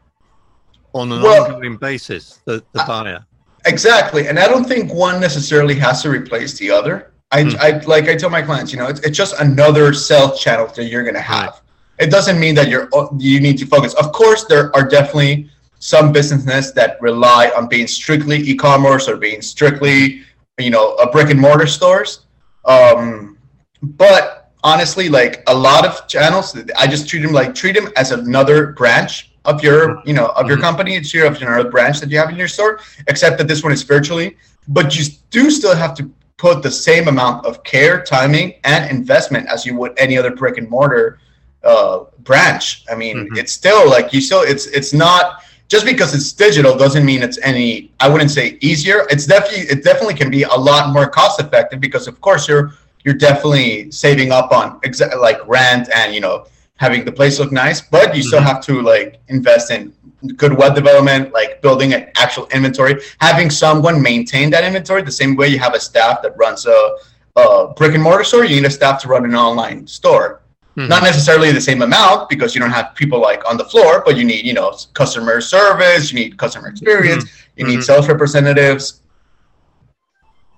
on 0.94 1.14
an 1.14 1.22
well, 1.22 1.46
ongoing 1.46 1.78
basis 1.78 2.42
the, 2.44 2.62
the 2.74 2.84
buyer. 2.86 3.26
Exactly, 3.66 4.28
and 4.28 4.38
I 4.38 4.50
don't 4.50 4.66
think 4.66 4.94
one 4.94 5.22
necessarily 5.22 5.76
has 5.76 6.02
to 6.02 6.10
replace 6.10 6.58
the 6.58 6.72
other. 6.72 7.14
I, 7.32 7.44
mm. 7.44 7.58
I 7.58 7.78
like 7.86 8.10
I 8.10 8.18
tell 8.18 8.30
my 8.30 8.42
clients, 8.42 8.74
you 8.74 8.80
know, 8.80 8.88
it's, 8.88 9.00
it's 9.00 9.18
just 9.18 9.40
another 9.40 9.94
sales 9.94 10.42
channel 10.44 10.68
that 10.68 10.84
you're 10.88 11.04
going 11.04 11.16
to 11.16 11.22
have. 11.22 11.52
Right. 11.52 11.62
It 12.02 12.10
doesn't 12.10 12.40
mean 12.40 12.56
that 12.56 12.68
you're 12.68 12.90
you 13.18 13.40
need 13.40 13.58
to 13.60 13.68
focus. 13.68 13.94
Of 13.94 14.12
course, 14.12 14.46
there 14.46 14.76
are 14.76 14.84
definitely 14.88 15.50
some 15.78 16.12
businesses 16.12 16.74
that 16.74 17.00
rely 17.00 17.52
on 17.56 17.68
being 17.68 17.88
strictly 17.88 18.38
e-commerce 18.38 19.08
or 19.08 19.18
being 19.18 19.42
strictly, 19.42 20.22
you 20.60 20.72
know, 20.72 20.96
a 20.96 21.10
brick 21.12 21.30
and 21.30 21.40
mortar 21.40 21.68
stores. 21.68 22.22
Um, 22.66 23.38
but 23.82 24.52
honestly, 24.64 25.10
like 25.10 25.44
a 25.48 25.54
lot 25.54 25.86
of 25.86 26.08
channels, 26.08 26.58
I 26.78 26.88
just 26.88 27.08
treat 27.08 27.22
them 27.22 27.34
like 27.34 27.54
treat 27.54 27.76
them 27.76 27.90
as 27.96 28.12
another 28.12 28.74
branch 28.74 29.32
of 29.46 29.64
your, 29.64 30.02
you 30.04 30.14
know, 30.14 30.28
of 30.30 30.48
your 30.48 30.58
mm-hmm. 30.58 30.66
company. 30.66 30.96
It's 30.96 31.14
your 31.14 31.28
of 31.28 31.40
another 31.40 31.70
branch 31.70 32.00
that 32.00 32.10
you 32.10 32.18
have 32.18 32.30
in 32.30 32.36
your 32.36 32.48
store, 32.48 32.80
except 33.08 33.38
that 33.38 33.48
this 33.48 33.64
one 33.64 33.74
is 33.74 33.84
virtually. 33.84 34.38
But 34.68 34.98
you 34.98 35.06
do 35.30 35.52
still 35.52 35.76
have 35.76 35.94
to 35.98 36.10
put 36.38 36.64
the 36.64 36.72
same 36.72 37.08
amount 37.08 37.46
of 37.46 37.64
care, 37.64 38.04
timing, 38.04 38.56
and 38.64 38.90
investment 38.90 39.48
as 39.48 39.68
you 39.68 39.76
would 39.78 39.94
any 39.98 40.18
other 40.18 40.32
brick 40.36 40.58
and 40.58 40.68
mortar 40.68 41.20
uh, 41.64 42.06
branch. 42.20 42.84
I 42.90 42.96
mean, 42.96 43.18
mm-hmm. 43.18 43.38
it's 43.38 43.52
still 43.52 43.90
like 43.90 44.14
you 44.14 44.22
still 44.22 44.42
it's 44.42 44.68
it's 44.68 44.94
not 44.94 45.44
just 45.68 45.86
because 45.86 46.14
it's 46.14 46.32
digital 46.34 46.78
doesn't 46.78 47.06
mean 47.06 47.24
it's 47.24 47.40
any 47.44 47.92
I 48.00 48.10
wouldn't 48.10 48.32
say 48.32 48.58
easier. 48.62 49.08
It's 49.10 49.26
definitely 49.26 49.68
it 49.68 49.84
definitely 49.84 50.16
can 50.16 50.30
be 50.30 50.44
a 50.44 50.56
lot 50.56 50.92
more 50.94 51.08
cost 51.08 51.40
effective 51.40 51.80
because 51.80 52.08
of 52.08 52.20
course 52.22 52.48
you're 52.48 52.74
you're 53.04 53.16
definitely 53.16 53.90
saving 53.92 54.32
up 54.32 54.52
on 54.52 54.80
exa- 54.82 55.20
like 55.20 55.40
rent 55.48 55.90
and 55.94 56.14
you 56.14 56.22
know 56.22 56.46
having 56.76 57.06
the 57.06 57.12
place 57.12 57.40
look 57.40 57.52
nice, 57.52 57.80
but 57.80 58.16
you 58.16 58.22
mm-hmm. 58.22 58.28
still 58.28 58.42
have 58.42 58.60
to 58.66 58.82
like 58.82 59.22
invest 59.28 59.70
in 59.72 59.94
good 60.36 60.58
web 60.58 60.76
development, 60.76 61.34
like 61.34 61.62
building 61.62 61.94
an 61.94 62.10
actual 62.16 62.48
inventory, 62.48 62.96
having 63.20 63.50
someone 63.50 64.02
maintain 64.02 64.50
that 64.50 64.64
inventory 64.64 65.02
the 65.02 65.12
same 65.12 65.36
way 65.36 65.48
you 65.48 65.60
have 65.60 65.74
a 65.74 65.80
staff 65.80 66.22
that 66.22 66.36
runs 66.38 66.66
a, 66.66 66.98
a 67.36 67.74
brick 67.76 67.94
and 67.94 68.04
mortar 68.04 68.24
store, 68.24 68.46
you 68.46 68.56
need 68.58 68.66
a 68.66 68.70
staff 68.70 69.02
to 69.02 69.08
run 69.08 69.26
an 69.26 69.36
online 69.36 69.86
store. 69.88 70.41
Mm-hmm. 70.78 70.88
Not 70.88 71.04
necessarily 71.04 71.52
the 71.52 71.60
same 71.60 71.82
amount 71.82 72.30
because 72.30 72.56
you 72.56 72.62
don't 72.62 72.72
have 72.72 72.96
people 72.96 73.20
like 73.20 73.44
on 73.50 73.58
the 73.58 73.66
floor, 73.66 74.04
but 74.06 74.16
you 74.16 74.24
need, 74.24 74.46
you 74.46 74.54
know, 74.54 74.74
customer 74.94 75.42
service, 75.42 76.14
you 76.14 76.20
need 76.20 76.38
customer 76.38 76.70
experience, 76.70 77.26
mm-hmm. 77.26 77.52
you 77.58 77.68
need 77.68 77.74
mm-hmm. 77.74 77.82
sales 77.82 78.08
representatives. 78.08 79.02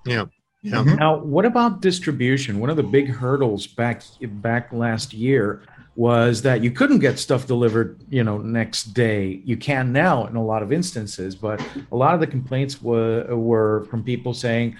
Yeah. 0.06 0.26
Yeah. 0.62 0.76
Mm-hmm. 0.76 0.94
Now, 0.94 1.18
what 1.18 1.44
about 1.44 1.82
distribution? 1.82 2.60
One 2.60 2.70
of 2.70 2.76
the 2.76 2.82
big 2.82 3.08
hurdles 3.08 3.66
back 3.66 4.02
back 4.22 4.72
last 4.72 5.12
year 5.12 5.62
was 5.96 6.42
that 6.42 6.62
you 6.62 6.70
couldn't 6.70 7.00
get 7.00 7.18
stuff 7.18 7.46
delivered, 7.46 8.00
you 8.08 8.24
know, 8.24 8.38
next 8.38 8.94
day. 8.94 9.42
You 9.44 9.56
can 9.56 9.92
now 9.92 10.26
in 10.26 10.36
a 10.36 10.44
lot 10.44 10.62
of 10.62 10.72
instances, 10.72 11.34
but 11.34 11.60
a 11.92 11.96
lot 11.96 12.14
of 12.14 12.20
the 12.20 12.26
complaints 12.26 12.80
were 12.80 13.26
were 13.36 13.84
from 13.90 14.02
people 14.04 14.32
saying, 14.32 14.76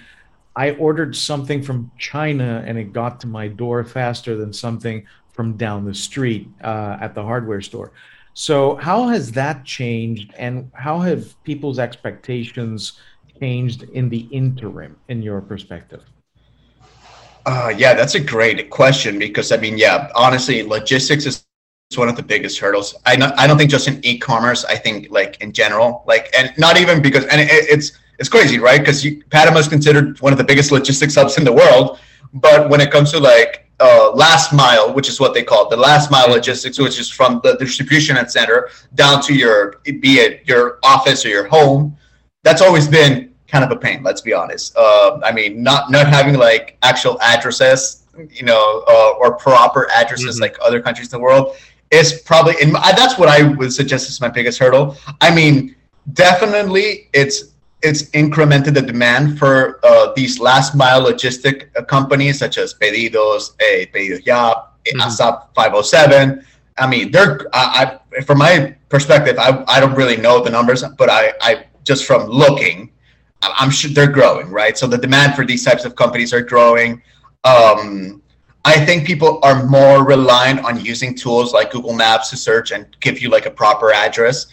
"I 0.55 0.71
ordered 0.71 1.15
something 1.15 1.61
from 1.61 1.91
China 1.99 2.63
and 2.65 2.77
it 2.77 2.91
got 2.91 3.19
to 3.21 3.27
my 3.27 3.47
door 3.47 3.83
faster 3.83 4.35
than 4.35 4.53
something 4.53 5.05
from 5.35 5.57
down 5.57 5.85
the 5.85 5.93
street 5.93 6.47
uh, 6.63 6.97
at 7.01 7.13
the 7.15 7.23
hardware 7.23 7.61
store." 7.61 7.91
So, 8.33 8.75
how 8.75 9.07
has 9.07 9.31
that 9.33 9.63
changed, 9.65 10.33
and 10.37 10.71
how 10.73 10.99
have 10.99 11.41
people's 11.43 11.79
expectations 11.79 12.99
changed 13.39 13.83
in 13.83 14.09
the 14.09 14.27
interim, 14.31 14.97
in 15.07 15.21
your 15.21 15.41
perspective? 15.41 16.03
Uh, 17.45 17.73
yeah, 17.77 17.93
that's 17.93 18.15
a 18.15 18.19
great 18.19 18.69
question 18.69 19.19
because 19.19 19.51
I 19.51 19.57
mean, 19.57 19.77
yeah, 19.77 20.09
honestly, 20.15 20.63
logistics 20.63 21.25
is 21.25 21.45
one 21.95 22.09
of 22.09 22.15
the 22.15 22.23
biggest 22.23 22.59
hurdles. 22.59 22.95
I 23.05 23.15
not, 23.15 23.37
I 23.37 23.45
don't 23.47 23.57
think 23.57 23.69
just 23.69 23.87
in 23.87 24.03
e-commerce. 24.03 24.65
I 24.65 24.75
think 24.75 25.07
like 25.11 25.39
in 25.41 25.53
general, 25.53 26.03
like, 26.07 26.33
and 26.37 26.51
not 26.57 26.77
even 26.77 27.01
because, 27.01 27.25
and 27.25 27.39
it, 27.39 27.47
it's 27.49 27.91
it's 28.17 28.29
crazy, 28.29 28.59
right? 28.59 28.79
Because 28.79 29.05
Panama 29.29 29.59
is 29.59 29.67
considered 29.67 30.19
one 30.21 30.33
of 30.33 30.37
the 30.37 30.43
biggest 30.43 30.71
logistics 30.71 31.15
hubs 31.15 31.37
in 31.37 31.43
the 31.43 31.53
world, 31.53 31.99
but 32.33 32.69
when 32.69 32.81
it 32.81 32.91
comes 32.91 33.11
to 33.11 33.19
like 33.19 33.64
uh, 33.79 34.11
last 34.13 34.53
mile, 34.53 34.93
which 34.93 35.09
is 35.09 35.19
what 35.19 35.33
they 35.33 35.43
call 35.43 35.65
it, 35.65 35.69
the 35.69 35.77
last 35.77 36.09
mile 36.09 36.29
logistics, 36.29 36.79
which 36.79 36.99
is 36.99 37.09
from 37.09 37.41
the 37.43 37.55
distribution 37.57 38.15
center 38.29 38.69
down 38.93 39.21
to 39.21 39.33
your, 39.33 39.81
be 39.83 40.19
it 40.19 40.47
your 40.47 40.79
office 40.83 41.25
or 41.25 41.29
your 41.29 41.47
home, 41.47 41.97
that's 42.43 42.61
always 42.61 42.87
been 42.87 43.33
kind 43.47 43.63
of 43.63 43.71
a 43.71 43.75
pain. 43.75 44.03
Let's 44.03 44.21
be 44.21 44.33
honest. 44.33 44.75
Uh, 44.77 45.19
I 45.23 45.31
mean, 45.31 45.63
not 45.63 45.91
not 45.91 46.07
having 46.07 46.35
like 46.35 46.77
actual 46.83 47.19
addresses, 47.21 48.03
you 48.29 48.43
know, 48.43 48.83
uh, 48.87 49.13
or 49.19 49.35
proper 49.35 49.89
addresses 49.91 50.35
mm-hmm. 50.35 50.43
like 50.43 50.57
other 50.61 50.81
countries 50.81 51.11
in 51.11 51.19
the 51.19 51.23
world 51.23 51.55
is 51.91 52.21
probably. 52.25 52.55
And 52.61 52.73
that's 52.75 53.17
what 53.17 53.29
I 53.29 53.43
would 53.43 53.73
suggest 53.73 54.09
is 54.09 54.21
my 54.21 54.29
biggest 54.29 54.59
hurdle. 54.59 54.97
I 55.21 55.33
mean, 55.33 55.75
definitely, 56.13 57.09
it's 57.13 57.54
it's 57.81 58.03
incremented 58.11 58.73
the 58.73 58.81
demand 58.81 59.37
for 59.37 59.79
uh, 59.85 60.11
these 60.15 60.39
last 60.39 60.75
mile 60.75 61.03
logistic 61.03 61.69
uh, 61.75 61.83
companies 61.83 62.39
such 62.39 62.57
as 62.57 62.73
Pedidos, 62.73 63.55
eh, 63.59 63.85
Pedidos 63.93 64.25
Ya, 64.25 64.53
mm-hmm. 64.53 64.99
ASAP 65.01 65.47
507. 65.55 66.43
I 66.77 66.87
mean, 66.87 67.11
they're 67.11 67.47
I, 67.53 67.97
I, 68.17 68.21
from 68.21 68.39
my 68.39 68.75
perspective, 68.89 69.37
I, 69.37 69.63
I 69.67 69.79
don't 69.79 69.95
really 69.95 70.17
know 70.17 70.43
the 70.43 70.49
numbers, 70.49 70.83
but 70.97 71.09
I, 71.09 71.33
I 71.41 71.65
just 71.83 72.05
from 72.05 72.27
looking, 72.27 72.91
I'm 73.41 73.69
sure 73.69 73.91
they're 73.91 74.11
growing, 74.11 74.49
right? 74.49 74.77
So 74.77 74.87
the 74.87 74.97
demand 74.97 75.35
for 75.35 75.45
these 75.45 75.63
types 75.63 75.85
of 75.85 75.95
companies 75.95 76.33
are 76.33 76.41
growing. 76.41 77.01
Um, 77.43 78.21
I 78.65 78.83
think 78.83 79.05
people 79.05 79.39
are 79.43 79.63
more 79.65 80.03
reliant 80.03 80.65
on 80.65 80.83
using 80.83 81.13
tools 81.13 81.53
like 81.53 81.71
Google 81.71 81.93
Maps 81.93 82.31
to 82.31 82.37
search 82.37 82.71
and 82.71 82.87
give 82.99 83.21
you 83.21 83.29
like 83.29 83.45
a 83.45 83.51
proper 83.51 83.91
address. 83.91 84.47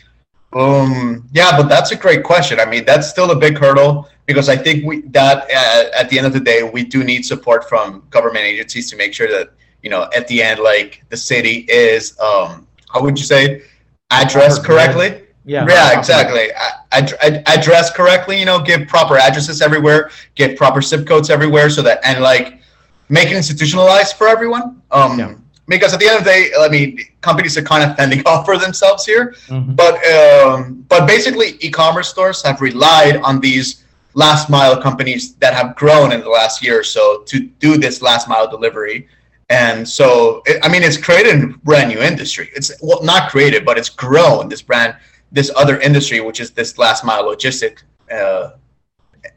Um, 0.55 1.29
yeah, 1.33 1.57
but 1.57 1.69
that's 1.69 1.93
a 1.93 1.97
great 1.97 2.25
question. 2.25 2.61
I 2.61 2.67
mean, 2.67 2.85
that's 2.85 3.09
still 3.09 3.31
a 3.31 3.37
big 3.37 3.59
hurdle 3.59 4.09
because 4.27 4.49
I 4.49 4.57
think 4.57 4.85
we 4.85 5.03
that 5.09 5.45
uh, 5.45 5.99
at 5.99 6.11
the 6.11 6.19
end 6.19 6.27
of 6.27 6.33
the 6.33 6.41
day, 6.41 6.63
we 6.63 6.85
do 6.85 7.05
need 7.05 7.25
support 7.25 7.69
from 7.69 8.05
government 8.11 8.45
agencies 8.45 8.91
to 8.91 8.97
make 8.97 9.15
sure 9.15 9.29
that 9.29 9.51
you 9.83 9.91
know 9.91 10.09
at 10.15 10.29
the 10.29 10.43
end, 10.43 10.61
like 10.61 11.05
the 11.09 11.17
city 11.17 11.67
is 11.69 12.19
um, 12.21 12.67
how 12.91 13.03
would 13.03 13.19
you 13.19 13.25
say 13.25 13.63
addressed 14.11 14.65
correctly? 14.65 15.23
Yeah. 15.45 15.67
Yeah, 15.69 15.99
exactly. 15.99 16.53
Ad- 16.93 17.43
address 17.47 17.91
correctly, 17.91 18.39
you 18.39 18.45
know, 18.45 18.61
give 18.61 18.87
proper 18.87 19.17
addresses 19.17 19.61
everywhere, 19.61 20.11
give 20.37 20.57
proper 20.57 20.81
zip 20.81 21.07
codes 21.07 21.31
everywhere 21.31 21.69
so 21.69 21.83
that, 21.83 22.01
and 22.05 22.23
like 22.23 22.61
make 23.09 23.29
it 23.29 23.37
institutionalized 23.37 24.17
for 24.17 24.29
everyone. 24.29 24.83
Um, 24.91 25.19
yeah. 25.19 25.35
Because 25.69 25.95
at 25.95 26.01
the 26.01 26.09
end 26.09 26.19
of 26.19 26.25
the 26.25 26.31
day, 26.31 26.51
I 26.59 26.69
mean, 26.69 26.99
companies 27.21 27.57
are 27.57 27.63
kind 27.63 27.89
of 27.89 27.97
fending 27.97 28.21
off 28.27 28.45
for 28.45 28.59
themselves 28.59 29.07
here. 29.07 29.35
Mm-hmm. 29.47 29.75
But, 29.75 29.95
um, 30.07 30.85
but 30.89 31.07
basically, 31.07 31.57
e 31.61 31.71
commerce 31.71 32.09
stores 32.09 32.43
have 32.43 32.61
relied 32.61 33.17
on 33.19 33.41
these 33.41 33.85
last 34.15 34.51
mile 34.51 34.81
companies 34.81 35.35
that 35.37 35.55
have 35.55 35.75
grown 35.77 36.13
in 36.13 36.21
the 36.21 36.29
last 36.29 36.63
year 36.63 36.81
or 36.81 36.85
so 36.85 37.23
to 37.23 37.41
do 37.61 37.79
this 37.79 38.03
last 38.03 38.29
mile 38.29 38.51
delivery. 38.51 39.09
And 39.49 39.89
so, 39.89 40.43
it, 40.47 40.59
I 40.63 40.69
mean, 40.69 40.83
it's 40.83 40.97
created 40.97 41.43
a 41.43 41.47
brand 41.59 41.91
new 41.91 42.01
industry. 42.01 42.51
It's 42.55 42.73
well, 42.83 43.03
not 43.03 43.31
created, 43.31 43.65
but 43.65 43.79
it's 43.79 43.89
grown 43.89 44.49
this 44.49 44.63
brand 44.63 44.97
this 45.33 45.51
other 45.57 45.81
industry, 45.81 46.21
which 46.21 46.41
is 46.41 46.51
this 46.51 46.79
last 46.79 47.05
mile 47.05 47.25
logistic, 47.25 47.79
uh, 48.11 48.51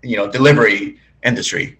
you 0.03 0.17
know, 0.17 0.29
delivery 0.29 0.99
industry. 1.23 1.79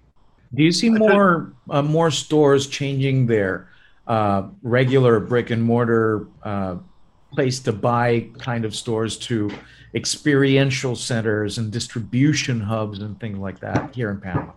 Do 0.54 0.64
you 0.64 0.72
see 0.72 0.90
more 0.90 1.54
uh, 1.70 1.82
more 1.82 2.10
stores 2.12 2.68
changing 2.68 3.28
their 3.28 3.68
uh, 4.08 4.50
regular 4.62 5.20
brick 5.20 5.50
and 5.50 5.62
mortar 5.62 6.28
uh, 6.44 6.76
place 7.32 7.60
to 7.60 7.74
buy 7.74 8.30
kind 8.38 8.66
of 8.66 8.76
stores 8.76 9.18
to 9.18 9.52
experiential 9.94 10.96
centers 10.96 11.58
and 11.58 11.72
distribution 11.72 12.60
hubs 12.60 13.00
and 13.00 13.20
things 13.20 13.38
like 13.38 13.60
that 13.60 13.96
here 13.96 14.10
in 14.12 14.20
Panama? 14.20 14.52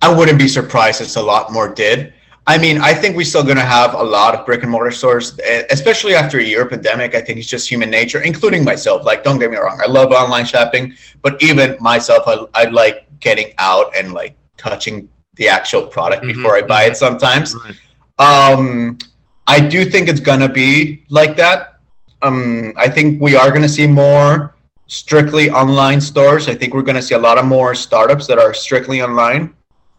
I 0.00 0.14
wouldn't 0.14 0.38
be 0.38 0.48
surprised 0.48 1.00
if 1.00 1.14
a 1.16 1.20
lot 1.20 1.52
more 1.52 1.72
did. 1.72 2.12
I 2.46 2.58
mean, 2.58 2.78
I 2.78 2.92
think 2.92 3.16
we're 3.16 3.24
still 3.24 3.44
going 3.44 3.56
to 3.56 3.62
have 3.62 3.94
a 3.94 4.02
lot 4.02 4.34
of 4.34 4.44
brick 4.44 4.62
and 4.62 4.70
mortar 4.70 4.90
stores, 4.90 5.38
especially 5.70 6.14
after 6.14 6.40
a 6.40 6.42
year 6.42 6.66
pandemic. 6.66 7.14
I 7.14 7.20
think 7.20 7.38
it's 7.38 7.46
just 7.46 7.70
human 7.70 7.88
nature, 7.88 8.20
including 8.20 8.64
myself. 8.64 9.04
Like, 9.04 9.22
don't 9.22 9.38
get 9.38 9.50
me 9.50 9.58
wrong, 9.58 9.80
I 9.80 9.88
love 9.88 10.10
online 10.10 10.44
shopping, 10.44 10.94
but 11.22 11.40
even 11.40 11.76
myself, 11.78 12.24
I, 12.26 12.46
I 12.54 12.64
like 12.64 13.06
getting 13.20 13.54
out 13.58 13.96
and 13.96 14.12
like 14.12 14.36
touching 14.56 15.08
the 15.34 15.48
actual 15.48 15.86
product 15.86 16.24
mm-hmm. 16.24 16.36
before 16.36 16.56
I 16.56 16.62
buy 16.62 16.84
it 16.84 16.96
sometimes. 16.96 17.54
Right. 17.54 17.76
Um, 18.18 18.98
I 19.46 19.60
do 19.60 19.84
think 19.84 20.08
it's 20.08 20.20
to 20.40 20.48
be 20.48 21.04
like 21.08 21.36
that. 21.36 21.80
Um, 22.22 22.72
I 22.76 22.88
think 22.88 23.20
we 23.20 23.34
are 23.36 23.50
to 23.62 23.68
see 23.68 23.86
more 23.86 24.54
strictly 24.86 25.50
online 25.50 26.00
stores. 26.00 26.48
I 26.48 26.54
think 26.54 26.74
we're 26.74 26.82
to 26.96 27.02
see 27.02 27.14
a 27.14 27.18
lot 27.18 27.38
of 27.38 27.44
more 27.44 27.74
startups 27.74 28.26
that 28.28 28.38
are 28.38 28.54
strictly 28.54 29.02
online. 29.02 29.54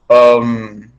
Um, 0.09 0.91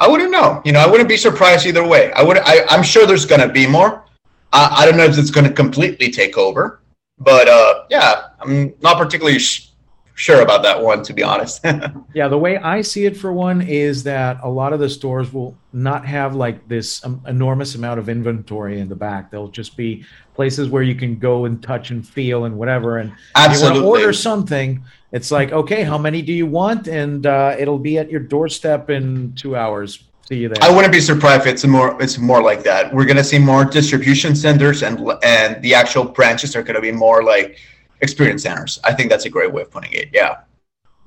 I 0.00 0.08
wouldn't 0.08 0.30
know. 0.30 0.62
You 0.64 0.72
know, 0.72 0.80
I 0.80 0.86
wouldn't 0.86 1.08
be 1.08 1.16
surprised 1.16 1.66
either 1.66 1.86
way. 1.86 2.12
I 2.12 2.22
would. 2.22 2.38
I, 2.38 2.64
I'm 2.68 2.82
sure 2.82 3.06
there's 3.06 3.26
to 3.40 3.48
be 3.48 3.66
more. 3.66 4.04
I, 4.52 4.82
I 4.82 4.86
don't 4.86 4.96
know 4.96 5.04
if 5.04 5.18
it's 5.18 5.30
to 5.46 5.52
completely 5.52 6.10
take 6.10 6.38
over, 6.38 6.80
but 7.18 7.48
uh, 7.48 7.84
yeah, 7.90 8.28
I'm 8.40 8.74
not 8.80 8.98
particularly 8.98 9.38
sh- 9.38 9.70
sure 10.14 10.42
about 10.42 10.62
that 10.62 10.80
one, 10.80 11.02
to 11.04 11.12
be 11.12 11.22
honest. 11.22 11.64
yeah, 12.14 12.28
the 12.28 12.38
way 12.38 12.56
I 12.58 12.80
see 12.82 13.04
it, 13.04 13.16
for 13.16 13.32
one, 13.32 13.60
is 13.62 14.02
that 14.04 14.38
a 14.42 14.48
lot 14.48 14.72
of 14.72 14.80
the 14.80 14.88
stores 14.88 15.32
will 15.32 15.56
not 15.72 16.06
have 16.06 16.34
like 16.34 16.66
this 16.68 17.04
um, 17.04 17.20
enormous 17.26 17.74
amount 17.74 17.98
of 17.98 18.08
inventory 18.08 18.80
in 18.80 18.88
the 18.88 18.94
back. 18.94 19.30
They'll 19.30 19.48
just 19.48 19.76
be 19.76 20.04
places 20.34 20.68
where 20.68 20.82
you 20.82 20.94
can 20.94 21.18
go 21.18 21.44
and 21.44 21.62
touch 21.62 21.90
and 21.90 22.06
feel 22.06 22.44
and 22.44 22.56
whatever. 22.56 22.98
And 22.98 23.12
Absolutely. 23.34 23.78
you 23.78 23.84
want 23.84 23.96
to 23.96 24.02
order 24.02 24.12
something, 24.12 24.82
it's 25.12 25.30
like, 25.30 25.52
okay, 25.52 25.82
how 25.82 25.98
many 25.98 26.22
do 26.22 26.32
you 26.32 26.46
want? 26.46 26.88
And 26.88 27.26
uh, 27.26 27.56
it'll 27.58 27.78
be 27.78 27.98
at 27.98 28.10
your 28.10 28.20
doorstep 28.20 28.90
in 28.90 29.34
two 29.34 29.56
hours. 29.56 30.04
See 30.28 30.38
you 30.38 30.48
there. 30.48 30.56
I 30.62 30.74
wouldn't 30.74 30.92
be 30.92 31.00
surprised 31.00 31.42
if 31.42 31.52
it's 31.52 31.66
more. 31.66 32.00
It's 32.02 32.16
more 32.16 32.42
like 32.42 32.62
that. 32.62 32.94
We're 32.94 33.04
gonna 33.04 33.22
see 33.22 33.38
more 33.38 33.62
distribution 33.66 34.34
centers, 34.34 34.82
and 34.82 34.98
and 35.22 35.60
the 35.60 35.74
actual 35.74 36.04
branches 36.06 36.56
are 36.56 36.62
gonna 36.62 36.80
be 36.80 36.92
more 36.92 37.22
like 37.22 37.58
experience 38.00 38.42
centers. 38.42 38.80
I 38.84 38.92
think 38.92 39.10
that's 39.10 39.24
a 39.24 39.30
great 39.30 39.52
way 39.52 39.62
of 39.62 39.70
putting 39.70 39.92
it. 39.92 40.10
Yeah. 40.12 40.40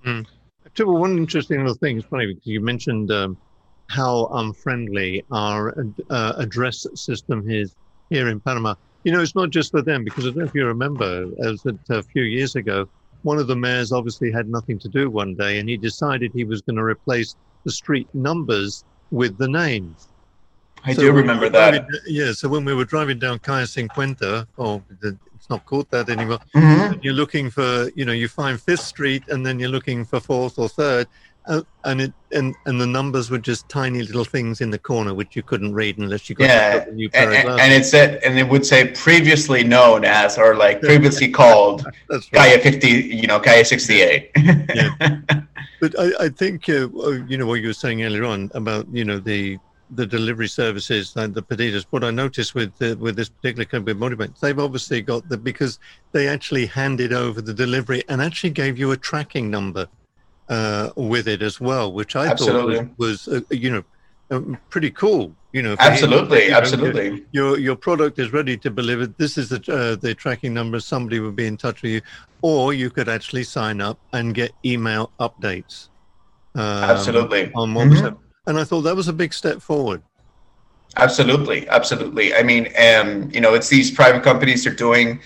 Mm. 0.06 0.26
So 0.76 0.92
one 0.92 1.18
interesting 1.18 1.58
little 1.58 1.74
thing. 1.74 1.98
It's 1.98 2.08
funny 2.08 2.28
because 2.28 2.46
you 2.46 2.62
mentioned 2.62 3.12
um, 3.12 3.38
how 3.88 4.28
unfriendly 4.34 5.26
our 5.32 5.76
uh, 6.10 6.34
address 6.38 6.86
system 6.94 7.50
is 7.50 7.76
here 8.10 8.30
in 8.30 8.40
Panama. 8.40 8.76
You 9.04 9.12
know, 9.12 9.22
it's 9.22 9.36
not 9.36 9.50
just 9.50 9.72
for 9.72 9.82
them 9.82 10.04
because 10.04 10.26
I 10.26 10.30
don't 10.30 10.38
know 10.38 10.46
if 10.46 10.54
you 10.54 10.66
remember, 10.66 11.28
as 11.44 11.64
a 11.90 12.04
few 12.04 12.24
years 12.24 12.56
ago, 12.56 12.88
one 13.24 13.38
of 13.38 13.48
the 13.48 13.56
mayors 13.56 13.92
obviously 13.92 14.32
had 14.32 14.50
nothing 14.50 14.78
to 14.80 14.90
do 14.90 15.10
one 15.10 15.36
day, 15.36 15.60
and 15.60 15.68
he 15.68 15.78
decided 15.78 16.32
he 16.34 16.44
was 16.44 16.62
going 16.62 16.76
to 16.76 16.84
replace 16.84 17.36
the 17.64 17.72
street 17.72 18.08
numbers 18.14 18.84
with 19.12 19.38
the 19.38 19.48
names. 19.48 20.10
I 20.84 20.94
so 20.94 21.02
do 21.02 21.12
remember 21.12 21.50
that. 21.50 21.72
Driving, 21.72 22.00
yeah, 22.06 22.32
so 22.34 22.48
when 22.48 22.64
we 22.64 22.74
were 22.74 22.86
driving 22.86 23.20
down 23.20 23.40
Calle 23.40 23.66
Cincuenta, 23.66 24.48
or 24.58 24.84
the 25.02 25.18
it's 25.48 25.50
not 25.50 25.66
called 25.66 25.90
that 25.92 26.10
anymore. 26.10 26.40
Mm-hmm. 26.54 27.00
You're 27.02 27.14
looking 27.14 27.50
for, 27.50 27.90
you 27.96 28.04
know, 28.04 28.12
you 28.12 28.28
find 28.28 28.62
Fifth 28.62 28.82
Street, 28.82 29.24
and 29.30 29.46
then 29.46 29.60
you're 29.60 29.70
looking 29.70 30.04
for 30.04 30.20
Fourth 30.20 30.60
or 30.60 30.68
Third, 30.68 31.08
uh, 31.48 31.62
and 31.86 32.02
it 32.02 32.14
and 32.34 32.54
and 32.66 32.82
the 32.82 32.86
numbers 32.86 33.32
were 33.32 33.38
just 33.38 33.70
tiny 33.70 34.02
little 34.02 34.26
things 34.26 34.60
in 34.60 34.70
the 34.70 34.78
corner 34.78 35.14
which 35.14 35.34
you 35.34 35.42
couldn't 35.42 35.74
read 35.74 35.98
unless 35.98 36.30
you 36.30 36.36
got 36.36 36.50
yeah, 36.50 36.84
a 36.84 36.92
new 36.92 37.10
pair 37.10 37.32
and, 37.32 37.48
and 37.48 37.72
it 37.72 37.86
said 37.86 38.22
and 38.22 38.38
it 38.38 38.44
would 38.44 38.66
say 38.66 38.90
previously 38.90 39.64
known 39.64 40.04
as 40.04 40.38
or 40.38 40.58
like 40.58 40.82
previously 40.82 41.30
called 41.42 41.86
That's 42.10 42.30
right. 42.34 42.62
Calle 42.62 42.72
50, 42.74 42.88
you 42.90 43.28
know, 43.28 43.40
Calle 43.40 43.64
68. 43.64 44.32
yeah. 44.36 45.20
But 45.80 45.94
I, 46.00 46.26
I 46.26 46.30
think 46.30 46.68
uh, 46.70 46.90
you 47.28 47.38
know 47.38 47.46
what 47.46 47.62
you 47.62 47.68
were 47.68 47.74
saying 47.74 48.04
earlier 48.04 48.26
on 48.26 48.50
about 48.56 48.88
you 48.92 49.06
know 49.06 49.20
the 49.20 49.60
the 49.92 50.06
delivery 50.06 50.48
services 50.48 51.16
and 51.16 51.34
the 51.34 51.42
pedidas. 51.42 51.86
What 51.90 52.04
I 52.04 52.12
noticed 52.12 52.56
with 52.56 52.76
the, 52.78 52.96
with 52.96 53.16
this 53.16 53.30
particular 53.30 53.66
company, 53.66 53.98
Motivate, 53.98 54.36
they've 54.42 54.60
obviously 54.60 55.02
got 55.02 55.28
the 55.30 55.38
because 55.38 55.80
they 56.12 56.28
actually 56.28 56.66
handed 56.66 57.14
over 57.14 57.42
the 57.42 57.54
delivery 57.54 58.04
and 58.10 58.22
actually 58.22 58.50
gave 58.50 58.78
you 58.78 58.92
a 58.92 58.98
tracking 58.98 59.50
number 59.50 59.88
uh, 60.50 60.90
with 60.96 61.28
it 61.28 61.42
as 61.42 61.60
well, 61.60 61.92
which 61.92 62.16
I 62.16 62.28
absolutely. 62.28 62.78
thought 62.78 62.90
was, 62.98 63.28
was 63.28 63.44
uh, 63.44 63.56
you 63.56 63.72
know 63.72 63.84
um, 64.32 64.58
pretty 64.70 64.92
cool. 64.92 65.34
You 65.54 65.64
know, 65.64 65.76
absolutely, 65.80 66.46
you 66.46 66.52
know, 66.52 66.58
absolutely. 66.58 67.26
Your 67.32 67.58
your 67.58 67.76
product 67.76 68.20
is 68.20 68.34
ready 68.34 68.58
to 68.58 68.70
deliver. 68.70 69.08
This 69.08 69.38
is 69.38 69.50
the 69.50 69.58
uh, 69.74 69.96
the 69.96 70.14
tracking 70.14 70.54
number. 70.54 70.80
Somebody 70.80 71.20
will 71.20 71.32
be 71.32 71.48
in 71.48 71.58
touch 71.58 71.82
with 71.82 71.92
you, 71.94 72.02
or 72.42 72.74
you 72.74 72.90
could 72.90 73.10
actually 73.10 73.44
sign 73.44 73.82
up 73.82 74.00
and 74.14 74.36
get 74.36 74.52
email 74.66 75.12
updates. 75.20 75.90
Um, 76.56 76.62
absolutely. 76.62 77.52
On 77.54 77.74
what 77.74 77.88
mm-hmm 77.88 78.16
and 78.48 78.58
I 78.58 78.64
thought 78.64 78.82
that 78.82 78.96
was 78.96 79.08
a 79.08 79.14
big 79.14 79.34
step 79.34 79.62
forward. 79.62 80.02
Absolutely, 80.96 81.68
absolutely. 81.70 82.34
I 82.34 82.42
mean, 82.42 82.70
um, 82.80 83.30
you 83.32 83.42
know, 83.42 83.54
it's 83.54 83.70
these 83.70 83.92
private 83.92 84.24
companies 84.24 84.66
are 84.66 84.74
doing. 84.74 85.20